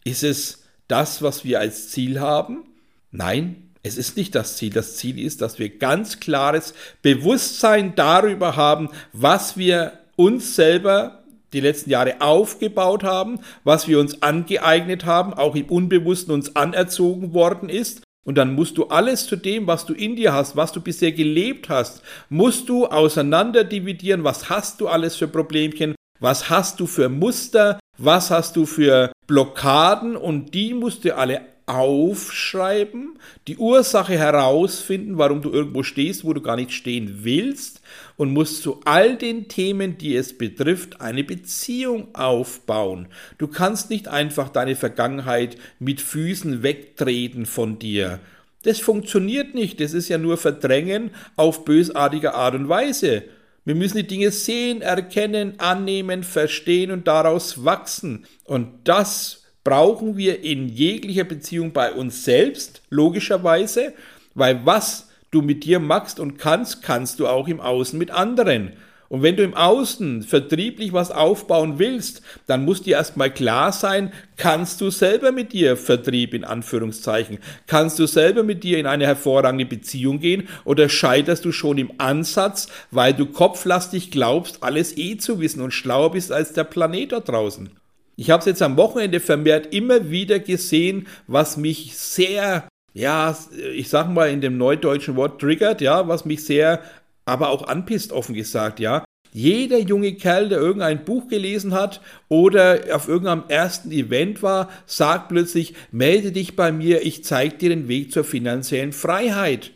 Ist 0.03 0.23
es 0.23 0.63
das, 0.87 1.21
was 1.21 1.45
wir 1.45 1.59
als 1.59 1.89
Ziel 1.89 2.19
haben? 2.19 2.65
Nein, 3.11 3.69
es 3.83 3.97
ist 3.97 4.17
nicht 4.17 4.35
das 4.35 4.57
Ziel. 4.57 4.71
Das 4.71 4.97
Ziel 4.97 5.19
ist, 5.19 5.41
dass 5.41 5.59
wir 5.59 5.77
ganz 5.77 6.19
klares 6.19 6.73
Bewusstsein 7.01 7.95
darüber 7.95 8.55
haben, 8.55 8.89
was 9.11 9.57
wir 9.57 9.99
uns 10.15 10.55
selber 10.55 11.23
die 11.53 11.59
letzten 11.59 11.91
Jahre 11.91 12.21
aufgebaut 12.21 13.03
haben, 13.03 13.39
was 13.63 13.87
wir 13.87 13.99
uns 13.99 14.23
angeeignet 14.23 15.05
haben, 15.05 15.33
auch 15.33 15.55
im 15.55 15.69
Unbewussten 15.69 16.33
uns 16.33 16.55
anerzogen 16.55 17.33
worden 17.33 17.69
ist 17.69 18.03
und 18.25 18.37
dann 18.37 18.55
musst 18.55 18.77
du 18.77 18.85
alles 18.85 19.27
zu 19.27 19.35
dem, 19.35 19.67
was 19.67 19.85
du 19.85 19.93
in 19.93 20.15
dir 20.15 20.33
hast, 20.33 20.55
was 20.55 20.71
du 20.71 20.81
bisher 20.81 21.11
gelebt 21.11 21.69
hast, 21.69 22.01
musst 22.29 22.69
du 22.69 22.85
auseinander 22.85 23.63
dividieren. 23.63 24.23
Was 24.23 24.49
hast 24.49 24.79
du 24.79 24.87
alles 24.87 25.15
für 25.15 25.27
Problemchen? 25.27 25.95
Was 26.19 26.49
hast 26.49 26.79
du 26.79 26.87
für 26.87 27.09
Muster? 27.09 27.79
Was 27.97 28.31
hast 28.31 28.55
du 28.55 28.65
für 28.65 29.11
Blockaden? 29.27 30.15
Und 30.15 30.53
die 30.53 30.73
musst 30.73 31.03
du 31.03 31.15
alle 31.15 31.41
aufschreiben, 31.65 33.19
die 33.47 33.57
Ursache 33.57 34.17
herausfinden, 34.17 35.17
warum 35.17 35.41
du 35.41 35.51
irgendwo 35.51 35.83
stehst, 35.83 36.25
wo 36.25 36.33
du 36.33 36.41
gar 36.41 36.55
nicht 36.55 36.71
stehen 36.71 37.19
willst 37.23 37.81
und 38.17 38.31
musst 38.31 38.63
zu 38.63 38.81
all 38.85 39.17
den 39.17 39.47
Themen, 39.47 39.97
die 39.97 40.15
es 40.15 40.37
betrifft, 40.37 41.01
eine 41.01 41.23
Beziehung 41.23 42.13
aufbauen. 42.13 43.07
Du 43.37 43.47
kannst 43.47 43.89
nicht 43.89 44.07
einfach 44.07 44.49
deine 44.49 44.75
Vergangenheit 44.75 45.57
mit 45.79 46.01
Füßen 46.01 46.63
wegtreten 46.63 47.45
von 47.45 47.79
dir. 47.79 48.19
Das 48.63 48.79
funktioniert 48.79 49.55
nicht, 49.55 49.79
das 49.81 49.93
ist 49.93 50.09
ja 50.09 50.17
nur 50.17 50.37
Verdrängen 50.37 51.11
auf 51.35 51.65
bösartige 51.65 52.33
Art 52.33 52.55
und 52.55 52.69
Weise. 52.69 53.23
Wir 53.65 53.75
müssen 53.75 53.97
die 53.97 54.07
Dinge 54.07 54.31
sehen, 54.31 54.81
erkennen, 54.81 55.59
annehmen, 55.59 56.23
verstehen 56.23 56.91
und 56.91 57.07
daraus 57.07 57.63
wachsen. 57.63 58.25
Und 58.43 58.69
das 58.83 59.42
brauchen 59.63 60.17
wir 60.17 60.43
in 60.43 60.67
jeglicher 60.67 61.23
Beziehung 61.23 61.71
bei 61.71 61.91
uns 61.91 62.25
selbst, 62.25 62.81
logischerweise, 62.89 63.93
weil 64.35 64.65
was 64.65 65.09
du 65.31 65.41
mit 65.41 65.63
dir 65.63 65.79
machst 65.79 66.19
und 66.19 66.37
kannst, 66.37 66.81
kannst 66.81 67.19
du 67.19 67.27
auch 67.27 67.47
im 67.47 67.59
Außen 67.59 67.97
mit 67.97 68.11
anderen. 68.11 68.73
Und 69.09 69.21
wenn 69.21 69.35
du 69.35 69.43
im 69.43 69.53
Außen 69.53 70.23
vertrieblich 70.23 70.91
was 70.91 71.11
aufbauen 71.11 71.77
willst, 71.77 72.23
dann 72.47 72.65
muss 72.65 72.81
dir 72.81 72.95
erstmal 72.95 73.31
klar 73.31 73.71
sein, 73.71 74.11
kannst 74.37 74.81
du 74.81 74.89
selber 74.89 75.31
mit 75.31 75.53
dir 75.53 75.77
Vertrieb 75.77 76.33
in 76.33 76.43
Anführungszeichen, 76.43 77.37
kannst 77.67 77.99
du 77.99 78.07
selber 78.07 78.41
mit 78.41 78.63
dir 78.63 78.79
in 78.79 78.87
eine 78.87 79.05
hervorragende 79.05 79.67
Beziehung 79.67 80.19
gehen 80.19 80.47
oder 80.65 80.89
scheiterst 80.89 81.45
du 81.45 81.51
schon 81.51 81.77
im 81.77 81.91
Ansatz, 81.99 82.69
weil 82.89 83.13
du 83.13 83.27
kopflastig 83.27 84.09
glaubst, 84.09 84.63
alles 84.63 84.97
eh 84.97 85.17
zu 85.17 85.39
wissen 85.39 85.61
und 85.61 85.75
schlauer 85.75 86.11
bist 86.13 86.31
als 86.31 86.53
der 86.53 86.63
Planet 86.63 87.11
da 87.11 87.19
draußen. 87.19 87.69
Ich 88.15 88.29
habe 88.29 88.39
es 88.39 88.45
jetzt 88.45 88.61
am 88.61 88.77
Wochenende 88.77 89.19
vermehrt 89.19 89.73
immer 89.73 90.09
wieder 90.09 90.39
gesehen, 90.39 91.07
was 91.27 91.57
mich 91.57 91.97
sehr 91.97 92.67
ja, 92.93 93.35
ich 93.73 93.89
sag 93.89 94.09
mal 94.09 94.29
in 94.29 94.41
dem 94.41 94.57
neudeutschen 94.57 95.15
Wort 95.15 95.41
triggert, 95.41 95.81
ja, 95.81 96.07
was 96.07 96.25
mich 96.25 96.45
sehr 96.45 96.81
aber 97.25 97.49
auch 97.49 97.67
anpisst, 97.67 98.11
offen 98.11 98.35
gesagt, 98.35 98.79
ja. 98.79 99.03
Jeder 99.31 99.79
junge 99.79 100.13
Kerl, 100.13 100.49
der 100.49 100.59
irgendein 100.59 101.05
Buch 101.05 101.27
gelesen 101.27 101.73
hat 101.73 102.01
oder 102.27 102.81
auf 102.91 103.07
irgendeinem 103.07 103.45
ersten 103.47 103.91
Event 103.91 104.43
war, 104.43 104.69
sagt 104.85 105.29
plötzlich, 105.29 105.73
melde 105.91 106.31
dich 106.31 106.55
bei 106.55 106.71
mir, 106.71 107.03
ich 107.03 107.23
zeige 107.23 107.57
dir 107.57 107.69
den 107.69 107.87
Weg 107.87 108.11
zur 108.11 108.25
finanziellen 108.25 108.93
Freiheit. 108.93 109.71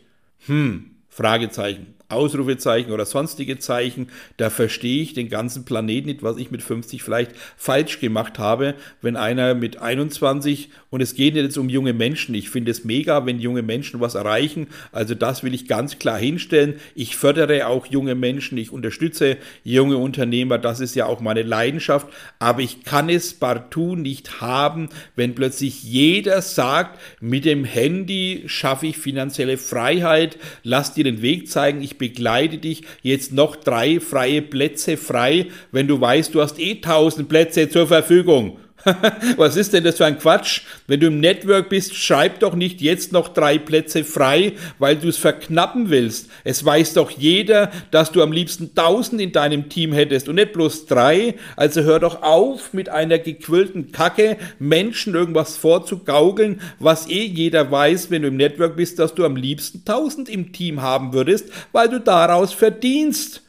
Hm, 0.46 0.92
Fragezeichen. 1.08 1.97
Ausrufezeichen 2.08 2.92
oder 2.92 3.04
sonstige 3.04 3.58
Zeichen, 3.58 4.08
da 4.38 4.48
verstehe 4.50 5.02
ich 5.02 5.12
den 5.12 5.28
ganzen 5.28 5.64
Planeten 5.64 6.08
nicht, 6.08 6.22
was 6.22 6.38
ich 6.38 6.50
mit 6.50 6.62
50 6.62 7.02
vielleicht 7.02 7.32
falsch 7.56 8.00
gemacht 8.00 8.38
habe, 8.38 8.74
wenn 9.02 9.16
einer 9.16 9.54
mit 9.54 9.78
21 9.78 10.70
und 10.90 11.02
es 11.02 11.14
geht 11.14 11.34
jetzt 11.34 11.58
um 11.58 11.68
junge 11.68 11.92
Menschen. 11.92 12.34
Ich 12.34 12.48
finde 12.48 12.70
es 12.70 12.84
mega, 12.84 13.26
wenn 13.26 13.40
junge 13.40 13.62
Menschen 13.62 14.00
was 14.00 14.14
erreichen. 14.14 14.68
Also 14.90 15.14
das 15.14 15.42
will 15.42 15.52
ich 15.52 15.68
ganz 15.68 15.98
klar 15.98 16.18
hinstellen. 16.18 16.76
Ich 16.94 17.16
fördere 17.16 17.66
auch 17.66 17.84
junge 17.86 18.14
Menschen, 18.14 18.56
ich 18.56 18.72
unterstütze 18.72 19.36
junge 19.64 19.98
Unternehmer, 19.98 20.56
das 20.56 20.80
ist 20.80 20.94
ja 20.94 21.04
auch 21.04 21.20
meine 21.20 21.42
Leidenschaft, 21.42 22.08
aber 22.38 22.60
ich 22.60 22.84
kann 22.84 23.10
es 23.10 23.34
partout 23.34 23.96
nicht 23.96 24.40
haben, 24.40 24.88
wenn 25.14 25.34
plötzlich 25.34 25.82
jeder 25.82 26.40
sagt, 26.40 26.98
mit 27.20 27.44
dem 27.44 27.64
Handy 27.64 28.44
schaffe 28.46 28.86
ich 28.86 28.96
finanzielle 28.96 29.58
Freiheit, 29.58 30.38
lass 30.62 30.94
dir 30.94 31.04
den 31.04 31.20
Weg 31.20 31.48
zeigen, 31.48 31.82
begleite 31.98 32.58
dich, 32.58 32.82
jetzt 33.02 33.32
noch 33.32 33.56
drei 33.56 34.00
freie 34.00 34.42
Plätze 34.42 34.96
frei, 34.96 35.46
wenn 35.72 35.88
du 35.88 36.00
weißt, 36.00 36.34
du 36.34 36.40
hast 36.40 36.58
eh 36.58 36.76
tausend 36.76 37.28
Plätze 37.28 37.68
zur 37.68 37.86
Verfügung. 37.86 38.58
Was 39.36 39.56
ist 39.56 39.72
denn 39.72 39.84
das 39.84 39.96
für 39.96 40.06
ein 40.06 40.18
Quatsch? 40.18 40.62
Wenn 40.86 41.00
du 41.00 41.08
im 41.08 41.20
Network 41.20 41.68
bist, 41.68 41.94
schreib 41.94 42.40
doch 42.40 42.54
nicht 42.54 42.80
jetzt 42.80 43.12
noch 43.12 43.28
drei 43.28 43.58
Plätze 43.58 44.04
frei, 44.04 44.52
weil 44.78 44.96
du 44.96 45.08
es 45.08 45.16
verknappen 45.16 45.90
willst. 45.90 46.30
Es 46.44 46.64
weiß 46.64 46.94
doch 46.94 47.10
jeder, 47.10 47.70
dass 47.90 48.12
du 48.12 48.22
am 48.22 48.32
liebsten 48.32 48.74
tausend 48.74 49.20
in 49.20 49.32
deinem 49.32 49.68
Team 49.68 49.92
hättest 49.92 50.28
und 50.28 50.36
nicht 50.36 50.52
bloß 50.52 50.86
drei. 50.86 51.34
Also 51.56 51.82
hör 51.82 52.00
doch 52.00 52.22
auf, 52.22 52.72
mit 52.72 52.88
einer 52.88 53.18
gequillten 53.18 53.92
Kacke 53.92 54.36
Menschen 54.58 55.14
irgendwas 55.14 55.56
vorzugaukeln, 55.56 56.60
was 56.78 57.08
eh 57.08 57.24
jeder 57.24 57.70
weiß, 57.70 58.10
wenn 58.10 58.22
du 58.22 58.28
im 58.28 58.36
Network 58.36 58.76
bist, 58.76 58.98
dass 58.98 59.14
du 59.14 59.24
am 59.24 59.36
liebsten 59.36 59.84
tausend 59.84 60.28
im 60.28 60.52
Team 60.52 60.82
haben 60.82 61.12
würdest, 61.12 61.50
weil 61.72 61.88
du 61.88 62.00
daraus 62.00 62.52
verdienst. 62.52 63.42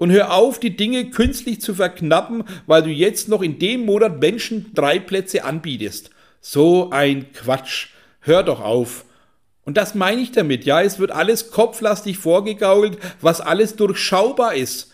Und 0.00 0.10
hör 0.12 0.32
auf, 0.32 0.58
die 0.58 0.76
Dinge 0.76 1.10
künstlich 1.10 1.60
zu 1.60 1.74
verknappen, 1.74 2.44
weil 2.66 2.82
du 2.82 2.88
jetzt 2.88 3.28
noch 3.28 3.42
in 3.42 3.58
dem 3.58 3.84
Monat 3.84 4.18
Menschen 4.18 4.70
drei 4.72 4.98
Plätze 4.98 5.44
anbietest. 5.44 6.08
So 6.40 6.88
ein 6.88 7.30
Quatsch. 7.34 7.88
Hör 8.20 8.42
doch 8.42 8.62
auf. 8.62 9.04
Und 9.66 9.76
das 9.76 9.94
meine 9.94 10.22
ich 10.22 10.32
damit, 10.32 10.64
ja, 10.64 10.80
es 10.80 10.98
wird 10.98 11.10
alles 11.10 11.50
kopflastig 11.50 12.16
vorgegaukelt, 12.16 12.96
was 13.20 13.42
alles 13.42 13.76
durchschaubar 13.76 14.54
ist. 14.54 14.89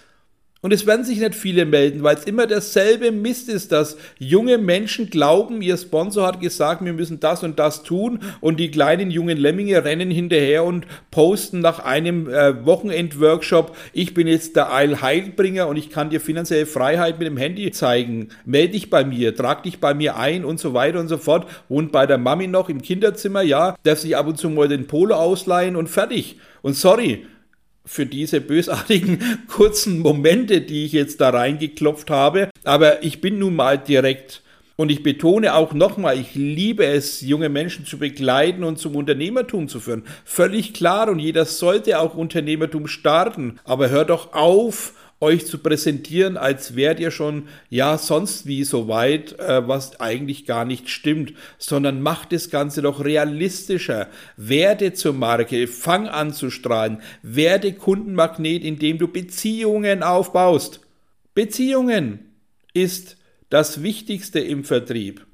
Und 0.67 0.73
es 0.73 0.85
werden 0.85 1.05
sich 1.05 1.21
nicht 1.21 1.37
viele 1.37 1.65
melden, 1.65 2.03
weil 2.03 2.17
es 2.17 2.25
immer 2.25 2.49
derselbe 2.49 3.13
Mist 3.13 3.49
ist, 3.49 3.71
dass 3.71 3.97
junge 4.19 4.59
Menschen 4.59 5.11
glauben, 5.11 5.63
ihr 5.63 5.77
Sponsor 5.77 6.27
hat 6.27 6.41
gesagt, 6.41 6.85
wir 6.85 6.93
müssen 6.93 7.21
das 7.21 7.45
und 7.45 7.61
das 7.61 7.85
tun 7.85 8.19
und 8.41 8.59
die 8.59 8.73
kleinen 8.73 9.13
jungen 9.13 9.39
Lemminge 9.39 9.85
rennen 9.85 10.11
hinterher 10.11 10.65
und 10.65 10.89
posten 11.13 11.61
nach 11.61 11.79
einem 11.85 12.29
äh, 12.29 12.67
Wochenend-Workshop, 12.67 13.77
ich 13.93 14.13
bin 14.13 14.27
jetzt 14.27 14.57
der 14.57 14.73
Eilheilbringer 14.73 15.69
und 15.69 15.77
ich 15.77 15.89
kann 15.89 16.11
dir 16.11 16.21
finanzielle 16.21 16.67
Freiheit 16.67 17.21
mit 17.21 17.29
dem 17.29 17.37
Handy 17.37 17.71
zeigen. 17.71 18.31
Meld 18.45 18.75
dich 18.75 18.91
bei 18.91 19.05
mir, 19.05 19.37
trag 19.37 19.63
dich 19.63 19.79
bei 19.79 19.95
mir 19.95 20.17
ein 20.17 20.45
und 20.45 20.59
so 20.59 20.75
weiter 20.75 20.99
und 20.99 21.07
so 21.07 21.19
fort. 21.19 21.47
Und 21.69 21.93
bei 21.93 22.07
der 22.07 22.19
Mami 22.19 22.49
noch 22.49 22.69
im 22.69 22.83
Kinderzimmer, 22.83 23.43
ja, 23.43 23.77
darf 23.85 24.01
sich 24.01 24.17
ab 24.17 24.27
und 24.27 24.37
zu 24.37 24.51
mal 24.51 24.67
den 24.67 24.89
Polo 24.89 25.15
ausleihen 25.15 25.77
und 25.77 25.87
fertig. 25.87 26.41
Und 26.61 26.75
sorry, 26.75 27.25
für 27.87 28.05
diese 28.05 28.41
bösartigen 28.41 29.21
kurzen 29.49 30.01
Momente, 30.01 30.61
die 30.61 30.85
ich 30.85 30.93
jetzt 30.93 31.21
da 31.21 31.31
reingeklopft 31.31 32.11
habe. 32.11 32.51
Aber 32.65 33.03
ich 33.03 33.21
bin 33.21 33.39
nun 33.39 33.57
mal 33.57 33.79
direkt. 33.79 34.43
Und 34.79 34.91
ich 34.91 35.03
betone 35.03 35.55
auch 35.55 35.73
nochmal, 35.73 36.19
ich 36.19 36.35
liebe 36.35 36.85
es, 36.85 37.23
junge 37.23 37.49
Menschen 37.49 37.87
zu 37.87 37.97
begleiten 37.97 38.63
und 38.63 38.79
zum 38.79 38.95
Unternehmertum 38.95 39.69
zu 39.69 39.81
führen. 39.81 40.05
Völlig 40.27 40.75
klar 40.75 41.09
und 41.09 41.19
jeder 41.19 41.47
sollte 41.47 41.99
auch 41.99 42.15
Unternehmertum 42.15 42.87
starten. 42.87 43.59
Aber 43.65 43.89
hör 43.89 44.05
doch 44.05 44.35
auf, 44.35 44.93
euch 45.21 45.47
zu 45.47 45.59
präsentieren, 45.59 46.37
als 46.37 46.77
wärt 46.77 47.01
ihr 47.01 47.11
schon 47.11 47.49
ja 47.71 47.97
sonst 47.97 48.47
wie 48.47 48.65
so 48.65 48.89
weit, 48.89 49.39
äh, 49.39 49.67
was 49.67 49.99
eigentlich 50.01 50.45
gar 50.45 50.65
nicht 50.65 50.91
stimmt, 50.91 51.33
sondern 51.59 52.03
macht 52.03 52.33
das 52.33 52.51
Ganze 52.51 52.83
doch 52.83 53.05
realistischer. 53.05 54.09
Werde 54.37 54.93
zur 54.93 55.15
Marke, 55.15 55.67
fang 55.67 56.09
an 56.09 56.33
zu 56.33 56.51
strahlen, 56.51 57.01
werde 57.23 57.73
Kundenmagnet, 57.73 58.63
indem 58.63 58.99
du 58.99 59.09
Beziehungen 59.09 60.03
aufbaust. 60.03 60.81
Beziehungen 61.35 62.33
ist 62.75 63.17
das 63.49 63.83
Wichtigste 63.83 64.41
im 64.41 64.65
Vertrieb. 64.65 65.27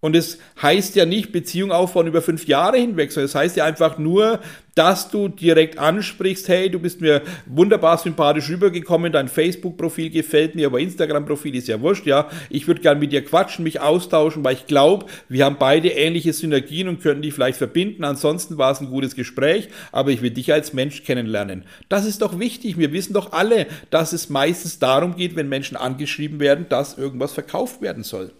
Und 0.00 0.14
es 0.14 0.38
heißt 0.62 0.94
ja 0.94 1.06
nicht 1.06 1.32
Beziehung 1.32 1.72
aufbauen 1.72 2.06
über 2.06 2.22
fünf 2.22 2.46
Jahre 2.46 2.76
hinweg, 2.76 3.10
sondern 3.10 3.26
es 3.26 3.34
heißt 3.34 3.56
ja 3.56 3.64
einfach 3.64 3.98
nur, 3.98 4.38
dass 4.76 5.10
du 5.10 5.26
direkt 5.26 5.76
ansprichst, 5.76 6.46
hey, 6.46 6.70
du 6.70 6.78
bist 6.78 7.00
mir 7.00 7.22
wunderbar 7.46 7.98
sympathisch 7.98 8.48
rübergekommen, 8.48 9.10
dein 9.10 9.26
Facebook-Profil 9.26 10.10
gefällt 10.10 10.54
mir, 10.54 10.68
aber 10.68 10.78
Instagram-Profil 10.78 11.56
ist 11.56 11.66
ja 11.66 11.80
wurscht, 11.80 12.06
ja. 12.06 12.28
Ich 12.48 12.68
würde 12.68 12.80
gern 12.80 13.00
mit 13.00 13.10
dir 13.10 13.24
quatschen, 13.24 13.64
mich 13.64 13.80
austauschen, 13.80 14.44
weil 14.44 14.54
ich 14.54 14.68
glaube, 14.68 15.06
wir 15.28 15.44
haben 15.44 15.56
beide 15.58 15.88
ähnliche 15.88 16.32
Synergien 16.32 16.86
und 16.86 17.02
könnten 17.02 17.22
die 17.22 17.32
vielleicht 17.32 17.58
verbinden. 17.58 18.04
Ansonsten 18.04 18.56
war 18.56 18.70
es 18.70 18.80
ein 18.80 18.90
gutes 18.90 19.16
Gespräch, 19.16 19.68
aber 19.90 20.12
ich 20.12 20.22
will 20.22 20.30
dich 20.30 20.52
als 20.52 20.72
Mensch 20.72 21.02
kennenlernen. 21.02 21.64
Das 21.88 22.06
ist 22.06 22.22
doch 22.22 22.38
wichtig. 22.38 22.78
Wir 22.78 22.92
wissen 22.92 23.14
doch 23.14 23.32
alle, 23.32 23.66
dass 23.90 24.12
es 24.12 24.28
meistens 24.28 24.78
darum 24.78 25.16
geht, 25.16 25.34
wenn 25.34 25.48
Menschen 25.48 25.76
angeschrieben 25.76 26.38
werden, 26.38 26.66
dass 26.68 26.98
irgendwas 26.98 27.32
verkauft 27.32 27.82
werden 27.82 28.04
soll. 28.04 28.30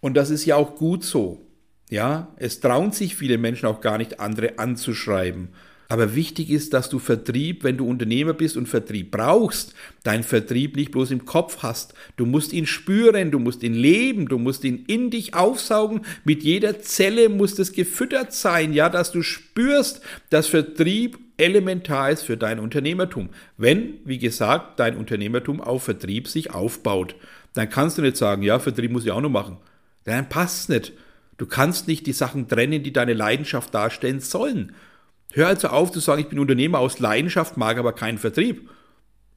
Und 0.00 0.16
das 0.16 0.30
ist 0.30 0.44
ja 0.44 0.56
auch 0.56 0.76
gut 0.76 1.04
so. 1.04 1.46
Ja, 1.90 2.34
es 2.36 2.60
trauen 2.60 2.92
sich 2.92 3.14
viele 3.14 3.38
Menschen 3.38 3.66
auch 3.66 3.80
gar 3.80 3.98
nicht, 3.98 4.18
andere 4.18 4.58
anzuschreiben. 4.58 5.50
Aber 5.88 6.16
wichtig 6.16 6.50
ist, 6.50 6.72
dass 6.72 6.88
du 6.88 6.98
Vertrieb, 6.98 7.62
wenn 7.62 7.76
du 7.76 7.88
Unternehmer 7.88 8.32
bist 8.32 8.56
und 8.56 8.68
Vertrieb 8.68 9.12
brauchst, 9.12 9.72
dein 10.02 10.24
Vertrieb 10.24 10.74
nicht 10.74 10.90
bloß 10.90 11.12
im 11.12 11.24
Kopf 11.26 11.58
hast. 11.62 11.94
Du 12.16 12.26
musst 12.26 12.52
ihn 12.52 12.66
spüren, 12.66 13.30
du 13.30 13.38
musst 13.38 13.62
ihn 13.62 13.74
leben, 13.74 14.26
du 14.26 14.38
musst 14.38 14.64
ihn 14.64 14.84
in 14.88 15.10
dich 15.10 15.34
aufsaugen. 15.34 16.00
Mit 16.24 16.42
jeder 16.42 16.80
Zelle 16.80 17.28
muss 17.28 17.56
es 17.58 17.72
gefüttert 17.72 18.32
sein, 18.32 18.72
ja, 18.72 18.88
dass 18.88 19.12
du 19.12 19.22
spürst, 19.22 20.00
dass 20.30 20.48
Vertrieb 20.48 21.18
elementar 21.36 22.10
ist 22.10 22.22
für 22.22 22.36
dein 22.36 22.58
Unternehmertum. 22.58 23.28
Wenn, 23.56 23.94
wie 24.04 24.18
gesagt, 24.18 24.80
dein 24.80 24.96
Unternehmertum 24.96 25.60
auf 25.60 25.84
Vertrieb 25.84 26.26
sich 26.26 26.50
aufbaut, 26.52 27.14
dann 27.54 27.70
kannst 27.70 27.96
du 27.96 28.02
nicht 28.02 28.16
sagen, 28.16 28.42
ja, 28.42 28.58
Vertrieb 28.58 28.90
muss 28.90 29.04
ich 29.04 29.12
auch 29.12 29.20
noch 29.20 29.30
machen. 29.30 29.58
Dann 30.06 30.28
passt 30.28 30.70
nicht. 30.70 30.92
Du 31.36 31.46
kannst 31.46 31.86
nicht 31.86 32.06
die 32.06 32.12
Sachen 32.12 32.48
trennen, 32.48 32.82
die 32.82 32.92
deine 32.92 33.12
Leidenschaft 33.12 33.74
darstellen 33.74 34.20
sollen. 34.20 34.72
Hör 35.32 35.48
also 35.48 35.68
auf 35.68 35.92
zu 35.92 36.00
sagen, 36.00 36.22
ich 36.22 36.28
bin 36.28 36.38
Unternehmer 36.38 36.78
aus 36.78 36.98
Leidenschaft, 36.98 37.58
mag 37.58 37.76
aber 37.76 37.92
keinen 37.92 38.16
Vertrieb. 38.16 38.70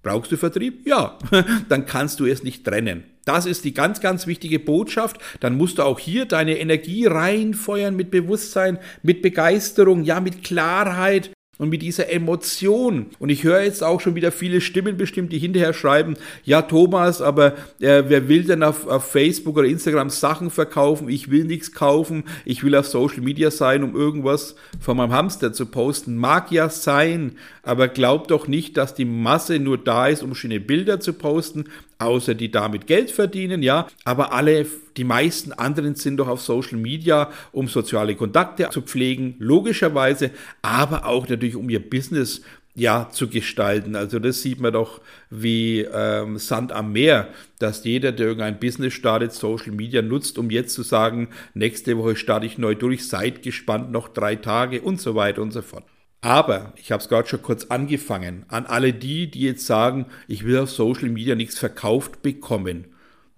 Brauchst 0.02 0.32
du 0.32 0.38
Vertrieb? 0.38 0.88
Ja, 0.88 1.18
dann 1.70 1.86
kannst 1.86 2.22
du 2.22 2.26
es 2.26 2.44
nicht 2.44 2.64
trennen. 2.64 3.04
Das 3.26 3.46
ist 3.46 3.66
die 3.66 3.74
ganz, 3.74 4.00
ganz 4.00 4.28
wichtige 4.28 4.60
Botschaft. 4.60 5.18
Dann 5.42 5.58
musst 5.58 5.78
du 5.78 5.84
auch 5.84 6.00
hier 6.00 6.26
deine 6.26 6.58
Energie 6.58 7.06
reinfeuern 7.06 7.96
mit 7.96 8.12
Bewusstsein, 8.12 8.80
mit 9.04 9.22
Begeisterung, 9.22 10.04
ja, 10.04 10.22
mit 10.22 10.44
Klarheit, 10.44 11.32
und 11.60 11.70
mit 11.70 11.82
dieser 11.82 12.10
Emotion. 12.10 13.08
Und 13.20 13.30
ich 13.30 13.44
höre 13.44 13.62
jetzt 13.62 13.84
auch 13.84 14.00
schon 14.00 14.16
wieder 14.16 14.32
viele 14.32 14.62
Stimmen 14.62 14.96
bestimmt, 14.98 15.32
die 15.34 15.38
hinterher 15.38 15.74
schreiben, 15.74 16.16
ja 16.46 16.62
Thomas, 16.64 17.22
aber 17.22 17.54
äh, 17.82 18.04
wer 18.08 18.30
will 18.30 18.46
denn 18.46 18.64
auf, 18.64 18.88
auf 18.88 19.12
Facebook 19.12 19.58
oder 19.58 19.68
Instagram 19.68 20.10
Sachen 20.10 20.50
verkaufen? 20.50 21.10
Ich 21.10 21.30
will 21.30 21.44
nichts 21.44 21.74
kaufen, 21.74 22.24
ich 22.46 22.64
will 22.64 22.76
auf 22.76 22.88
Social 22.88 23.22
Media 23.22 23.52
sein, 23.52 23.84
um 23.84 23.94
irgendwas 23.94 24.56
von 24.80 24.96
meinem 24.96 25.12
Hamster 25.12 25.52
zu 25.52 25.66
posten. 25.66 26.16
Mag 26.16 26.50
ja 26.50 26.70
sein, 26.70 27.34
aber 27.62 27.90
glaub 27.90 28.30
doch 28.30 28.48
nicht, 28.48 28.78
dass 28.78 28.96
die 28.96 29.06
Masse 29.06 29.60
nur 29.60 29.78
da 29.78 30.08
ist, 30.08 30.24
um 30.24 30.36
schöne 30.36 30.62
Bilder 30.62 31.02
zu 31.02 31.12
posten. 31.12 31.66
Außer 32.00 32.34
die 32.34 32.50
damit 32.50 32.88
Geld 32.88 33.12
verdienen, 33.12 33.62
ja. 33.62 33.88
Aber 34.06 34.34
alle, 34.34 34.66
die 34.98 35.04
meisten 35.04 35.52
anderen 35.52 35.96
sind 35.96 36.18
doch 36.18 36.28
auf 36.28 36.42
Social 36.42 36.78
Media, 36.78 37.30
um 37.52 37.68
soziale 37.68 38.16
Kontakte 38.16 38.70
zu 38.72 38.82
pflegen, 38.82 39.36
logischerweise, 39.40 40.32
aber 40.62 41.06
auch 41.06 41.28
natürlich 41.28 41.56
um 41.56 41.70
ihr 41.70 41.88
Business 41.88 42.42
ja, 42.76 43.10
zu 43.12 43.28
gestalten. 43.28 43.96
Also 43.96 44.20
das 44.20 44.42
sieht 44.42 44.62
man 44.62 44.74
doch 44.74 45.02
wie 45.30 45.82
ähm, 45.82 46.38
Sand 46.38 46.72
am 46.72 46.94
Meer, 46.94 47.28
dass 47.60 47.84
jeder, 47.84 48.12
der 48.14 48.28
irgendein 48.28 48.60
Business 48.60 48.94
startet, 48.94 49.34
Social 49.34 49.72
Media 49.72 50.02
nutzt, 50.02 50.38
um 50.38 50.50
jetzt 50.50 50.74
zu 50.74 50.84
sagen, 50.84 51.30
nächste 51.54 51.98
Woche 51.98 52.16
starte 52.16 52.46
ich 52.46 52.58
neu 52.58 52.76
durch, 52.76 53.08
seid 53.08 53.44
gespannt, 53.44 53.92
noch 53.92 54.08
drei 54.08 54.36
Tage 54.36 54.82
und 54.82 55.02
so 55.02 55.16
weiter 55.16 55.42
und 55.42 55.52
so 55.52 55.62
fort. 55.62 55.84
Aber, 56.22 56.74
ich 56.76 56.92
habe 56.92 57.02
es 57.02 57.08
gerade 57.08 57.28
schon 57.30 57.42
kurz 57.42 57.66
angefangen, 57.66 58.46
an 58.50 58.66
alle 58.66 58.94
die, 58.94 59.32
die 59.32 59.42
jetzt 59.42 59.66
sagen, 59.66 60.08
ich 60.28 60.44
will 60.44 60.58
auf 60.58 60.70
Social 60.70 61.10
Media 61.10 61.36
nichts 61.36 61.58
verkauft 61.58 62.22
bekommen. 62.22 62.88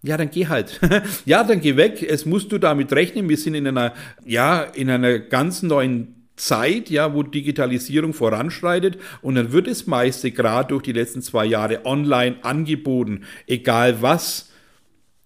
Ja, 0.03 0.17
dann 0.17 0.31
geh 0.31 0.47
halt. 0.47 0.79
ja, 1.25 1.43
dann 1.43 1.61
geh 1.61 1.75
weg. 1.75 2.01
Es 2.01 2.25
musst 2.25 2.51
du 2.51 2.57
damit 2.57 2.91
rechnen. 2.91 3.29
Wir 3.29 3.37
sind 3.37 3.53
in 3.53 3.67
einer, 3.67 3.93
ja, 4.25 4.63
in 4.63 4.89
einer 4.89 5.19
ganz 5.19 5.61
neuen 5.61 6.21
Zeit, 6.35 6.89
ja, 6.89 7.13
wo 7.13 7.21
Digitalisierung 7.21 8.13
voranschreitet 8.13 8.97
und 9.21 9.35
dann 9.35 9.51
wird 9.51 9.67
es 9.67 9.85
meiste 9.85 10.31
gerade 10.31 10.69
durch 10.69 10.81
die 10.81 10.91
letzten 10.91 11.21
zwei 11.21 11.45
Jahre 11.45 11.85
online 11.85 12.37
angeboten, 12.43 13.25
egal 13.45 14.01
was. 14.01 14.49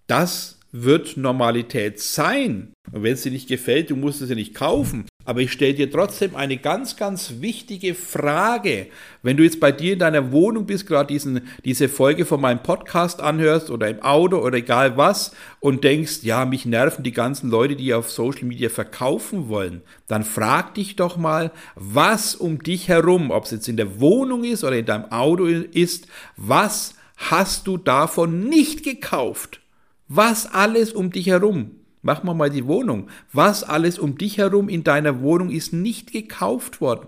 Das 0.08 0.60
wird 0.74 1.16
Normalität 1.16 2.02
sein. 2.02 2.74
Und 2.92 3.04
wenn 3.04 3.14
es 3.14 3.24
dir 3.24 3.32
nicht 3.32 3.48
gefällt, 3.48 3.92
du 3.92 3.96
musst 3.96 4.22
es 4.22 4.30
ja 4.30 4.36
nicht 4.36 4.54
kaufen. 4.54 5.06
Aber 5.26 5.42
ich 5.42 5.52
stelle 5.52 5.74
dir 5.74 5.92
trotzdem 5.92 6.36
eine 6.36 6.58
ganz, 6.58 6.96
ganz 6.96 7.34
wichtige 7.40 7.96
Frage. 7.96 8.88
Wenn 9.24 9.38
du 9.38 9.44
jetzt 9.44 9.60
bei 9.60 9.72
dir 9.72 9.94
in 9.94 10.00
deiner 10.00 10.32
Wohnung 10.32 10.68
bist, 10.68 10.86
gerade 10.86 11.12
diesen, 11.12 11.42
diese 11.66 11.90
Folge 11.90 12.26
von 12.26 12.40
meinem 12.40 12.62
Podcast 12.62 13.22
anhörst 13.22 13.72
oder 13.72 13.90
im 13.90 14.04
Auto 14.04 14.38
oder 14.38 14.58
egal 14.58 14.98
was 14.98 15.32
und 15.60 15.84
denkst, 15.84 16.20
ja, 16.22 16.46
mich 16.46 16.68
nerven 16.68 17.04
die 17.04 17.12
ganzen 17.12 17.50
Leute, 17.50 17.76
die 17.76 17.94
auf 17.96 18.12
Social 18.12 18.46
Media 18.46 18.70
verkaufen 18.70 19.50
wollen, 19.50 19.82
dann 20.08 20.24
frag 20.24 20.76
dich 20.76 20.96
doch 20.96 21.18
mal, 21.18 21.52
was 21.74 22.36
um 22.36 22.62
dich 22.62 22.88
herum, 22.88 23.32
ob 23.32 23.46
es 23.46 23.52
jetzt 23.52 23.68
in 23.68 23.78
der 23.78 24.00
Wohnung 24.00 24.44
ist 24.44 24.64
oder 24.64 24.78
in 24.78 24.86
deinem 24.86 25.12
Auto 25.12 25.46
ist, 25.46 26.08
was 26.38 26.94
hast 27.18 27.66
du 27.66 27.78
davon 27.78 28.48
nicht 28.48 28.84
gekauft? 28.84 29.62
Was 30.08 30.46
alles 30.46 30.94
um 30.94 31.12
dich 31.12 31.28
herum? 31.28 31.72
Mach 32.06 32.22
mal 32.22 32.36
mal 32.36 32.52
die 32.52 32.68
Wohnung. 32.68 33.10
Was 33.34 33.64
alles 33.64 33.98
um 33.98 34.16
dich 34.16 34.38
herum 34.38 34.70
in 34.70 34.84
deiner 34.84 35.22
Wohnung 35.22 35.50
ist 35.50 35.74
nicht 35.74 36.12
gekauft 36.12 36.80
worden. 36.80 37.08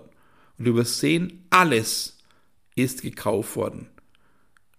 Und 0.58 0.66
du 0.66 0.74
wirst 0.74 0.98
sehen, 0.98 1.44
alles 1.50 2.18
ist 2.74 3.02
gekauft 3.02 3.54
worden. 3.54 3.86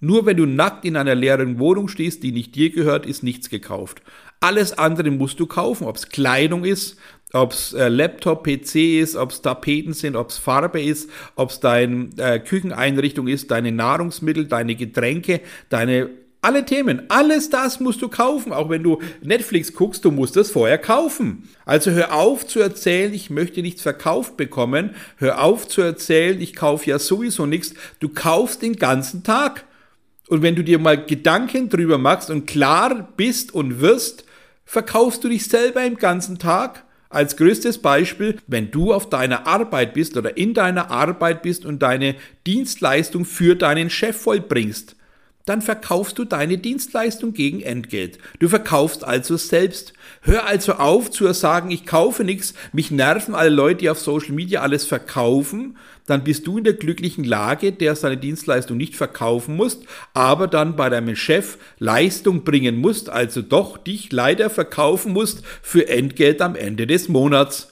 Nur 0.01 0.25
wenn 0.25 0.35
du 0.35 0.45
nackt 0.45 0.83
in 0.83 0.97
einer 0.97 1.15
leeren 1.15 1.57
Wohnung 1.57 1.87
stehst, 1.87 2.21
die 2.21 2.33
nicht 2.33 2.53
dir 2.55 2.69
gehört, 2.69 3.05
ist 3.05 3.23
nichts 3.23 3.49
gekauft. 3.49 4.01
Alles 4.41 4.77
andere 4.77 5.09
musst 5.09 5.39
du 5.39 5.47
kaufen, 5.47 5.87
ob 5.87 5.95
es 5.95 6.09
Kleidung 6.09 6.65
ist, 6.65 6.97
ob 7.31 7.53
es 7.53 7.71
äh, 7.71 7.87
Laptop, 7.87 8.43
PC 8.43 8.99
ist, 8.99 9.15
ob 9.15 9.31
es 9.31 9.41
Tapeten 9.41 9.93
sind, 9.93 10.17
ob 10.17 10.31
es 10.31 10.37
Farbe 10.37 10.81
ist, 10.81 11.09
ob 11.35 11.51
es 11.51 11.61
deine 11.61 12.09
äh, 12.17 12.39
Kücheneinrichtung 12.39 13.29
ist, 13.29 13.51
deine 13.51 13.71
Nahrungsmittel, 13.71 14.47
deine 14.47 14.75
Getränke, 14.75 15.39
deine 15.69 16.09
alle 16.41 16.65
Themen, 16.65 17.03
alles 17.09 17.49
das 17.49 17.79
musst 17.79 18.01
du 18.01 18.07
kaufen. 18.07 18.53
Auch 18.53 18.69
wenn 18.69 18.83
du 18.83 18.99
Netflix 19.21 19.73
guckst, 19.73 20.05
du 20.05 20.11
musst 20.11 20.37
es 20.37 20.51
vorher 20.51 20.77
kaufen. 20.77 21.49
Also 21.65 21.91
hör 21.91 22.13
auf 22.13 22.47
zu 22.47 22.59
erzählen, 22.61 23.13
ich 23.13 23.29
möchte 23.29 23.61
nichts 23.61 23.81
verkauft 23.81 24.37
bekommen. 24.37 24.95
Hör 25.17 25.43
auf 25.43 25.67
zu 25.67 25.81
erzählen, 25.81 26.39
ich 26.39 26.55
kaufe 26.55 26.89
ja 26.89 26.99
sowieso 26.99 27.45
nichts. 27.45 27.73
Du 27.99 28.09
kaufst 28.09 28.61
den 28.61 28.77
ganzen 28.77 29.23
Tag. 29.23 29.65
Und 30.29 30.41
wenn 30.41 30.55
du 30.55 30.63
dir 30.63 30.79
mal 30.79 31.03
Gedanken 31.03 31.69
drüber 31.69 31.97
machst 31.97 32.29
und 32.29 32.45
klar 32.45 33.09
bist 33.17 33.53
und 33.53 33.81
wirst, 33.81 34.23
verkaufst 34.63 35.23
du 35.23 35.29
dich 35.29 35.45
selber 35.45 35.83
im 35.83 35.97
ganzen 35.97 36.39
Tag. 36.39 36.85
Als 37.09 37.35
größtes 37.35 37.79
Beispiel, 37.79 38.37
wenn 38.45 38.69
du 38.69 38.93
auf 38.93 39.09
deiner 39.09 39.47
Arbeit 39.47 39.95
bist 39.95 40.15
oder 40.15 40.37
in 40.37 40.53
deiner 40.53 40.91
Arbeit 40.91 41.41
bist 41.41 41.65
und 41.65 41.81
deine 41.81 42.15
Dienstleistung 42.45 43.25
für 43.25 43.55
deinen 43.55 43.89
Chef 43.89 44.15
vollbringst 44.15 44.95
dann 45.49 45.63
verkaufst 45.63 46.19
du 46.19 46.25
deine 46.25 46.59
Dienstleistung 46.59 47.33
gegen 47.33 47.61
Entgelt. 47.61 48.19
Du 48.37 48.47
verkaufst 48.47 49.03
also 49.03 49.35
selbst. 49.35 49.93
Hör 50.21 50.45
also 50.45 50.73
auf 50.73 51.09
zu 51.09 51.31
sagen, 51.33 51.71
ich 51.71 51.87
kaufe 51.87 52.23
nichts, 52.23 52.53
mich 52.71 52.91
nerven 52.91 53.33
alle 53.33 53.49
Leute, 53.49 53.79
die 53.79 53.89
auf 53.89 53.99
Social 53.99 54.33
Media 54.33 54.61
alles 54.61 54.85
verkaufen, 54.85 55.75
dann 56.05 56.23
bist 56.23 56.45
du 56.45 56.59
in 56.59 56.65
der 56.65 56.73
glücklichen 56.73 57.23
Lage, 57.23 57.71
der 57.71 57.95
seine 57.95 58.17
Dienstleistung 58.17 58.77
nicht 58.77 58.95
verkaufen 58.95 59.55
muss, 59.55 59.79
aber 60.13 60.47
dann 60.47 60.75
bei 60.75 60.89
deinem 60.89 61.15
Chef 61.15 61.57
Leistung 61.79 62.43
bringen 62.43 62.77
musst, 62.77 63.09
also 63.09 63.41
doch 63.41 63.79
dich 63.79 64.11
leider 64.11 64.51
verkaufen 64.51 65.13
musst 65.13 65.43
für 65.63 65.87
Entgelt 65.87 66.41
am 66.41 66.55
Ende 66.55 66.85
des 66.85 67.09
Monats. 67.09 67.71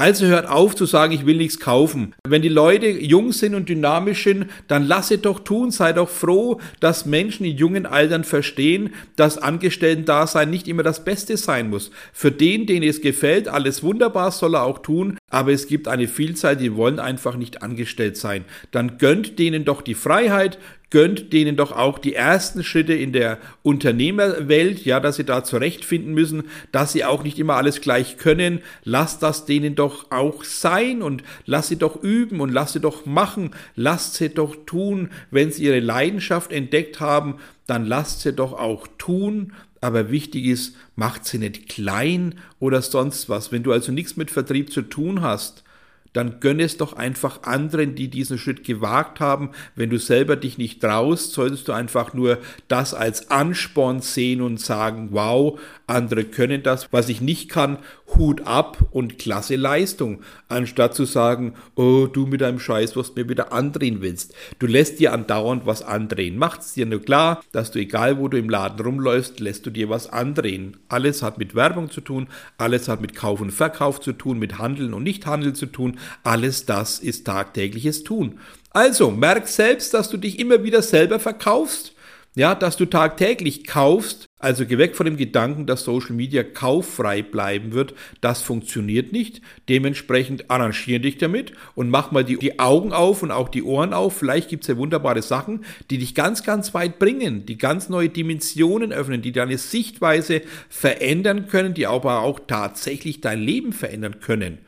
Also 0.00 0.26
hört 0.26 0.46
auf 0.48 0.76
zu 0.76 0.86
sagen, 0.86 1.12
ich 1.12 1.26
will 1.26 1.38
nichts 1.38 1.58
kaufen. 1.58 2.14
Wenn 2.22 2.40
die 2.40 2.48
Leute 2.48 2.86
jung 2.86 3.32
sind 3.32 3.56
und 3.56 3.68
dynamisch 3.68 4.22
sind, 4.22 4.46
dann 4.68 4.86
lasse 4.86 5.18
doch 5.18 5.40
tun. 5.40 5.72
Sei 5.72 5.92
doch 5.92 6.08
froh, 6.08 6.60
dass 6.78 7.04
Menschen 7.04 7.44
in 7.44 7.56
jungen 7.56 7.84
Altern 7.84 8.22
verstehen, 8.22 8.94
dass 9.16 9.38
Angestellten-Dasein 9.38 10.50
nicht 10.50 10.68
immer 10.68 10.84
das 10.84 11.02
Beste 11.02 11.36
sein 11.36 11.68
muss. 11.68 11.90
Für 12.12 12.30
den, 12.30 12.66
den 12.66 12.84
es 12.84 13.00
gefällt, 13.00 13.48
alles 13.48 13.82
wunderbar 13.82 14.30
soll 14.30 14.54
er 14.54 14.62
auch 14.62 14.78
tun. 14.78 15.18
Aber 15.30 15.50
es 15.50 15.66
gibt 15.66 15.88
eine 15.88 16.06
Vielzahl, 16.06 16.56
die 16.56 16.76
wollen 16.76 17.00
einfach 17.00 17.34
nicht 17.34 17.62
angestellt 17.64 18.16
sein. 18.16 18.44
Dann 18.70 18.98
gönnt 18.98 19.40
denen 19.40 19.64
doch 19.64 19.82
die 19.82 19.96
Freiheit, 19.96 20.60
gönnt 20.90 21.32
denen 21.32 21.56
doch 21.56 21.72
auch 21.72 21.98
die 21.98 22.14
ersten 22.14 22.64
Schritte 22.64 22.94
in 22.94 23.12
der 23.12 23.38
Unternehmerwelt, 23.62 24.84
ja, 24.84 25.00
dass 25.00 25.16
sie 25.16 25.24
da 25.24 25.44
zurechtfinden 25.44 26.14
müssen, 26.14 26.44
dass 26.72 26.92
sie 26.92 27.04
auch 27.04 27.22
nicht 27.22 27.38
immer 27.38 27.56
alles 27.56 27.80
gleich 27.80 28.16
können. 28.16 28.60
Lasst 28.84 29.22
das 29.22 29.44
denen 29.44 29.74
doch 29.74 30.10
auch 30.10 30.44
sein 30.44 31.02
und 31.02 31.22
lasst 31.44 31.68
sie 31.68 31.76
doch 31.76 32.02
üben 32.02 32.40
und 32.40 32.50
lasst 32.50 32.72
sie 32.72 32.80
doch 32.80 33.04
machen, 33.04 33.50
lasst 33.76 34.14
sie 34.14 34.30
doch 34.30 34.56
tun. 34.64 35.10
Wenn 35.30 35.52
sie 35.52 35.64
ihre 35.64 35.80
Leidenschaft 35.80 36.52
entdeckt 36.52 37.00
haben, 37.00 37.36
dann 37.66 37.84
lasst 37.84 38.22
sie 38.22 38.32
doch 38.32 38.54
auch 38.54 38.86
tun. 38.96 39.52
Aber 39.80 40.10
wichtig 40.10 40.46
ist, 40.46 40.74
macht 40.96 41.24
sie 41.24 41.38
nicht 41.38 41.68
klein 41.68 42.34
oder 42.58 42.82
sonst 42.82 43.28
was. 43.28 43.52
Wenn 43.52 43.62
du 43.62 43.72
also 43.72 43.92
nichts 43.92 44.16
mit 44.16 44.30
Vertrieb 44.30 44.72
zu 44.72 44.82
tun 44.82 45.20
hast, 45.20 45.62
dann 46.12 46.40
gönn 46.40 46.60
es 46.60 46.76
doch 46.76 46.94
einfach 46.94 47.42
anderen, 47.42 47.94
die 47.94 48.08
diesen 48.08 48.38
Schritt 48.38 48.64
gewagt 48.64 49.20
haben. 49.20 49.50
Wenn 49.74 49.90
du 49.90 49.98
selber 49.98 50.36
dich 50.36 50.58
nicht 50.58 50.80
traust, 50.80 51.32
solltest 51.32 51.68
du 51.68 51.72
einfach 51.72 52.14
nur 52.14 52.38
das 52.68 52.94
als 52.94 53.30
Ansporn 53.30 54.00
sehen 54.00 54.40
und 54.40 54.60
sagen, 54.60 55.08
wow, 55.12 55.58
andere 55.86 56.24
können 56.24 56.62
das, 56.62 56.92
was 56.92 57.08
ich 57.08 57.20
nicht 57.20 57.48
kann, 57.48 57.78
Hut 58.16 58.46
ab 58.46 58.78
und 58.90 59.18
klasse 59.18 59.56
Leistung, 59.56 60.22
anstatt 60.48 60.94
zu 60.94 61.04
sagen, 61.04 61.54
oh, 61.76 62.06
du 62.06 62.26
mit 62.26 62.40
deinem 62.40 62.58
Scheiß, 62.58 62.96
was 62.96 63.14
mir 63.14 63.28
wieder 63.28 63.52
andrehen 63.52 64.00
willst. 64.00 64.34
Du 64.58 64.66
lässt 64.66 64.98
dir 64.98 65.12
andauernd 65.12 65.66
was 65.66 65.82
andrehen. 65.82 66.38
Macht's 66.38 66.74
dir 66.74 66.86
nur 66.86 67.02
klar, 67.02 67.42
dass 67.52 67.70
du, 67.70 67.78
egal 67.78 68.18
wo 68.18 68.28
du 68.28 68.38
im 68.38 68.48
Laden 68.48 68.80
rumläufst, 68.84 69.40
lässt 69.40 69.66
du 69.66 69.70
dir 69.70 69.88
was 69.88 70.08
andrehen. 70.08 70.76
Alles 70.88 71.22
hat 71.22 71.38
mit 71.38 71.54
Werbung 71.54 71.90
zu 71.90 72.00
tun, 72.00 72.28
alles 72.56 72.88
hat 72.88 73.00
mit 73.00 73.14
Kauf 73.14 73.40
und 73.40 73.50
Verkauf 73.50 74.00
zu 74.00 74.12
tun, 74.12 74.38
mit 74.38 74.58
Handeln 74.58 74.94
und 74.94 75.02
Nichthandeln 75.02 75.54
zu 75.54 75.66
tun. 75.66 75.98
Alles 76.24 76.66
das 76.66 76.98
ist 76.98 77.26
tagtägliches 77.26 78.04
Tun. 78.04 78.38
Also, 78.70 79.10
merk 79.10 79.48
selbst, 79.48 79.94
dass 79.94 80.08
du 80.08 80.16
dich 80.16 80.38
immer 80.38 80.62
wieder 80.62 80.82
selber 80.82 81.18
verkaufst 81.18 81.94
ja, 82.38 82.54
dass 82.54 82.76
du 82.76 82.86
tagtäglich 82.86 83.66
kaufst, 83.66 84.27
also 84.40 84.66
geh 84.66 84.78
weg 84.78 84.94
von 84.94 85.04
dem 85.04 85.16
Gedanken, 85.16 85.66
dass 85.66 85.82
Social 85.82 86.14
Media 86.14 86.44
kauffrei 86.44 87.22
bleiben 87.22 87.72
wird. 87.72 87.94
Das 88.20 88.40
funktioniert 88.40 89.10
nicht. 89.10 89.40
Dementsprechend 89.68 90.48
arrangiere 90.48 91.00
dich 91.00 91.18
damit 91.18 91.52
und 91.74 91.90
mach 91.90 92.12
mal 92.12 92.24
die, 92.24 92.38
die 92.38 92.60
Augen 92.60 92.92
auf 92.92 93.24
und 93.24 93.32
auch 93.32 93.48
die 93.48 93.64
Ohren 93.64 93.92
auf. 93.92 94.16
Vielleicht 94.16 94.48
gibt 94.48 94.62
es 94.62 94.68
ja 94.68 94.76
wunderbare 94.76 95.22
Sachen, 95.22 95.64
die 95.90 95.98
dich 95.98 96.14
ganz, 96.14 96.44
ganz 96.44 96.72
weit 96.72 97.00
bringen, 97.00 97.46
die 97.46 97.58
ganz 97.58 97.88
neue 97.88 98.10
Dimensionen 98.10 98.92
öffnen, 98.92 99.22
die 99.22 99.32
deine 99.32 99.58
Sichtweise 99.58 100.42
verändern 100.68 101.48
können, 101.48 101.74
die 101.74 101.88
aber 101.88 102.20
auch 102.20 102.38
tatsächlich 102.46 103.20
dein 103.20 103.40
Leben 103.40 103.72
verändern 103.72 104.20
können. 104.20 104.58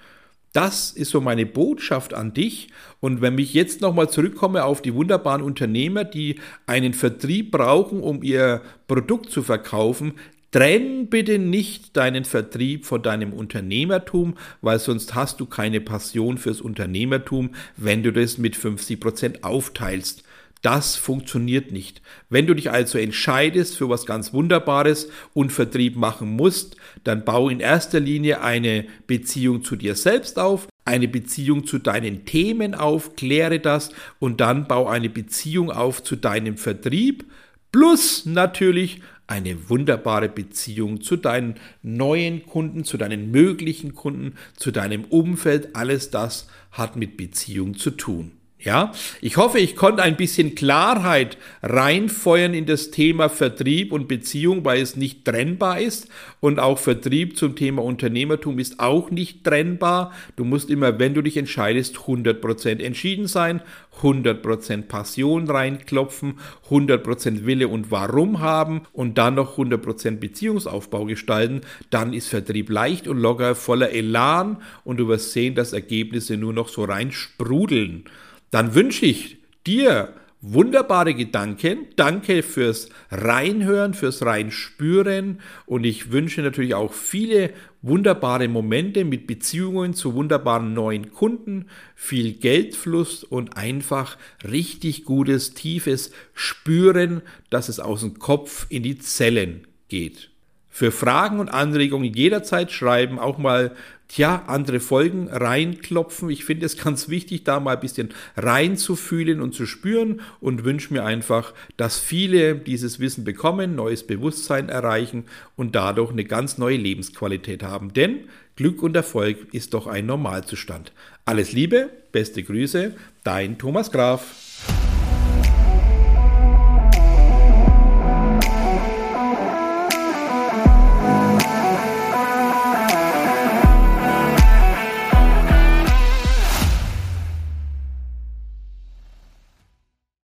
Das 0.53 0.91
ist 0.91 1.11
so 1.11 1.21
meine 1.21 1.47
Botschaft 1.47 2.13
an 2.13 2.35
dich. 2.35 2.69
Und 2.99 3.21
wenn 3.21 3.39
ich 3.39 3.55
jetzt 3.55 3.81
nochmal 3.81 4.11
zurückkomme 4.11 4.65
auf 4.65 4.83
die 4.83 4.95
wunderbaren 4.95 5.43
Unternehmer, 5.43 6.05
die 6.05 6.41
einen 6.67 6.93
Vertrieb 6.93 7.53
brauchen, 7.53 8.01
um 8.01 8.23
ihr 8.23 8.63
Produkt 8.89 9.31
zu 9.31 9.43
verkaufen, 9.43 10.15
Trenn 10.51 11.07
bitte 11.07 11.39
nicht 11.39 11.97
deinen 11.97 12.25
Vertrieb 12.25 12.85
von 12.85 13.01
deinem 13.03 13.33
Unternehmertum, 13.33 14.35
weil 14.61 14.81
sonst 14.81 15.15
hast 15.15 15.39
du 15.39 15.47
keine 15.47 15.81
Passion 15.81 16.39
fürs 16.39 16.61
Unternehmertum, 16.61 17.51
wenn 17.77 18.03
du 18.03 18.13
das 18.13 18.37
mit 18.37 18.57
50 18.57 18.99
Prozent 18.99 19.45
aufteilst. 19.45 20.25
Das 20.63 20.97
funktioniert 20.97 21.73
nicht. 21.73 22.03
Wenn 22.29 22.47
du 22.47 22.55
dich 22.55 22.71
also 22.71 22.99
entscheidest 22.99 23.79
für 23.79 23.89
was 23.89 24.05
ganz 24.05 24.33
Wunderbares 24.33 25.09
und 25.33 25.53
Vertrieb 25.53 25.97
machen 25.97 26.37
musst, 26.37 26.77
dann 27.03 27.25
bau 27.25 27.49
in 27.49 27.61
erster 27.61 27.99
Linie 27.99 28.43
eine 28.43 28.85
Beziehung 29.07 29.65
zu 29.65 29.77
dir 29.77 29.95
selbst 29.95 30.39
auf, 30.39 30.69
eine 30.85 31.09
Beziehung 31.09 31.67
zu 31.67 31.79
deinen 31.79 32.27
Themen 32.27 32.75
auf, 32.75 33.17
kläre 33.17 33.59
das 33.59 33.91
und 34.19 34.41
dann 34.41 34.69
bau 34.69 34.87
eine 34.87 35.09
Beziehung 35.09 35.71
auf 35.71 36.03
zu 36.03 36.17
deinem 36.17 36.57
Vertrieb, 36.59 37.25
Plus 37.73 38.27
natürlich 38.27 39.01
eine 39.29 39.71
wunderbare 39.71 40.29
Beziehung 40.29 41.03
zu 41.03 41.17
deinen 41.17 41.55
neuen 41.83 42.45
Kunden, 42.47 42.85
zu 42.85 42.97
deinen 42.97 43.31
möglichen 43.31 43.95
Kunden, 43.95 44.35
zu 44.57 44.73
deinem 44.73 45.05
Umfeld. 45.05 45.77
Alles 45.77 46.11
das 46.11 46.49
hat 46.73 46.97
mit 46.97 47.17
Beziehung 47.17 47.77
zu 47.77 47.93
tun. 47.93 48.33
Ja, 48.63 48.93
ich 49.23 49.39
hoffe, 49.39 49.59
ich 49.59 49.75
konnte 49.75 50.03
ein 50.03 50.19
bisschen 50.19 50.55
Klarheit 50.55 51.39
reinfeuern 51.63 52.53
in 52.53 52.67
das 52.67 52.91
Thema 52.91 53.31
Vertrieb 53.31 53.91
und 53.91 54.07
Beziehung, 54.07 54.67
weil 54.67 54.83
es 54.83 54.97
nicht 54.97 55.25
trennbar 55.25 55.81
ist. 55.81 56.09
Und 56.41 56.61
auch 56.61 56.79
Vertrieb 56.79 57.39
zum 57.39 57.57
Thema 57.57 57.83
Unternehmertum 57.83 58.59
ist 58.59 58.79
auch 58.79 59.11
nicht 59.11 59.45
trennbar. 59.45 60.13
Du 60.37 60.45
musst 60.45 60.69
immer, 60.69 60.99
wenn 60.99 61.15
du 61.15 61.23
dich 61.23 61.39
entscheidest, 61.39 61.97
100% 61.97 62.83
entschieden 62.83 63.29
sein, 63.29 63.63
100% 64.03 64.83
Passion 64.83 65.49
reinklopfen, 65.49 66.35
100% 66.69 67.47
Wille 67.47 67.69
und 67.69 67.91
Warum 67.91 68.41
haben 68.41 68.83
und 68.93 69.17
dann 69.17 69.37
noch 69.37 69.57
100% 69.57 70.19
Beziehungsaufbau 70.19 71.07
gestalten. 71.07 71.63
Dann 71.89 72.13
ist 72.13 72.29
Vertrieb 72.29 72.69
leicht 72.69 73.09
und 73.09 73.17
locker, 73.21 73.55
voller 73.55 73.91
Elan 73.91 74.59
und 74.85 74.99
du 74.99 75.09
wirst 75.09 75.33
sehen, 75.33 75.55
dass 75.55 75.73
Ergebnisse 75.73 76.37
nur 76.37 76.53
noch 76.53 76.69
so 76.69 76.85
rein 76.85 77.11
sprudeln 77.11 78.05
dann 78.51 78.75
wünsche 78.75 79.07
ich 79.07 79.39
dir 79.67 80.15
wunderbare 80.43 81.15
Gedanken. 81.15 81.87
Danke 81.97 82.43
fürs 82.43 82.89
Reinhören, 83.11 83.95
fürs 83.95 84.25
Reinspüren 84.25 85.41
und 85.67 85.85
ich 85.85 86.13
wünsche 86.13 86.43
natürlich 86.43 86.75
auch 86.75 86.93
viele 86.93 87.53
wunderbare 87.83 88.49
Momente 88.49 89.05
mit 89.05 89.27
Beziehungen 89.27 89.95
zu 89.95 90.15
wunderbaren 90.15 90.73
neuen 90.73 91.13
Kunden, 91.13 91.67
viel 91.95 92.33
Geldfluss 92.33 93.25
und 93.25 93.57
einfach 93.57 94.17
richtig 94.45 95.05
gutes, 95.05 95.55
tiefes 95.55 96.11
Spüren, 96.35 97.23
dass 97.51 97.69
es 97.69 97.81
aus 97.81 98.01
dem 98.01 98.19
Kopf 98.19 98.67
in 98.71 98.83
die 98.83 98.99
Zellen 98.99 99.67
geht. 99.89 100.31
Für 100.71 100.93
Fragen 100.93 101.41
und 101.41 101.49
Anregungen 101.49 102.15
jederzeit 102.15 102.71
schreiben, 102.71 103.19
auch 103.19 103.39
mal 103.39 103.75
tja, 104.11 104.45
andere 104.47 104.81
Folgen 104.81 105.29
reinklopfen. 105.29 106.31
Ich 106.31 106.45
finde 106.45 106.67
es 106.67 106.77
ganz 106.77 107.09
wichtig, 107.09 107.45
da 107.45 107.61
mal 107.61 107.75
ein 107.75 107.81
bisschen 107.81 108.11
reinzufühlen 108.37 109.41
und 109.41 109.55
zu 109.55 109.67
spüren 109.67 110.21
und 110.41 110.65
wünsche 110.65 110.93
mir 110.93 111.05
einfach, 111.05 111.55
dass 111.77 111.99
viele 111.99 112.57
dieses 112.57 113.01
Wissen 113.01 113.25
bekommen, 113.25 113.75
neues 113.75 114.07
Bewusstsein 114.07 114.69
erreichen 114.69 115.25
und 115.57 115.75
dadurch 115.75 116.11
eine 116.11 116.25
ganz 116.25 116.59
neue 116.59 116.77
Lebensqualität 116.77 117.63
haben. 117.63 117.93
Denn 117.93 118.29
Glück 118.57 118.83
und 118.83 118.97
Erfolg 118.97 119.53
ist 119.55 119.75
doch 119.75 119.87
ein 119.87 120.07
Normalzustand. 120.07 120.93
Alles 121.25 121.53
Liebe, 121.53 121.91
beste 122.13 122.43
Grüße, 122.43 122.95
dein 123.25 123.59
Thomas 123.59 123.91
Graf. 123.91 124.50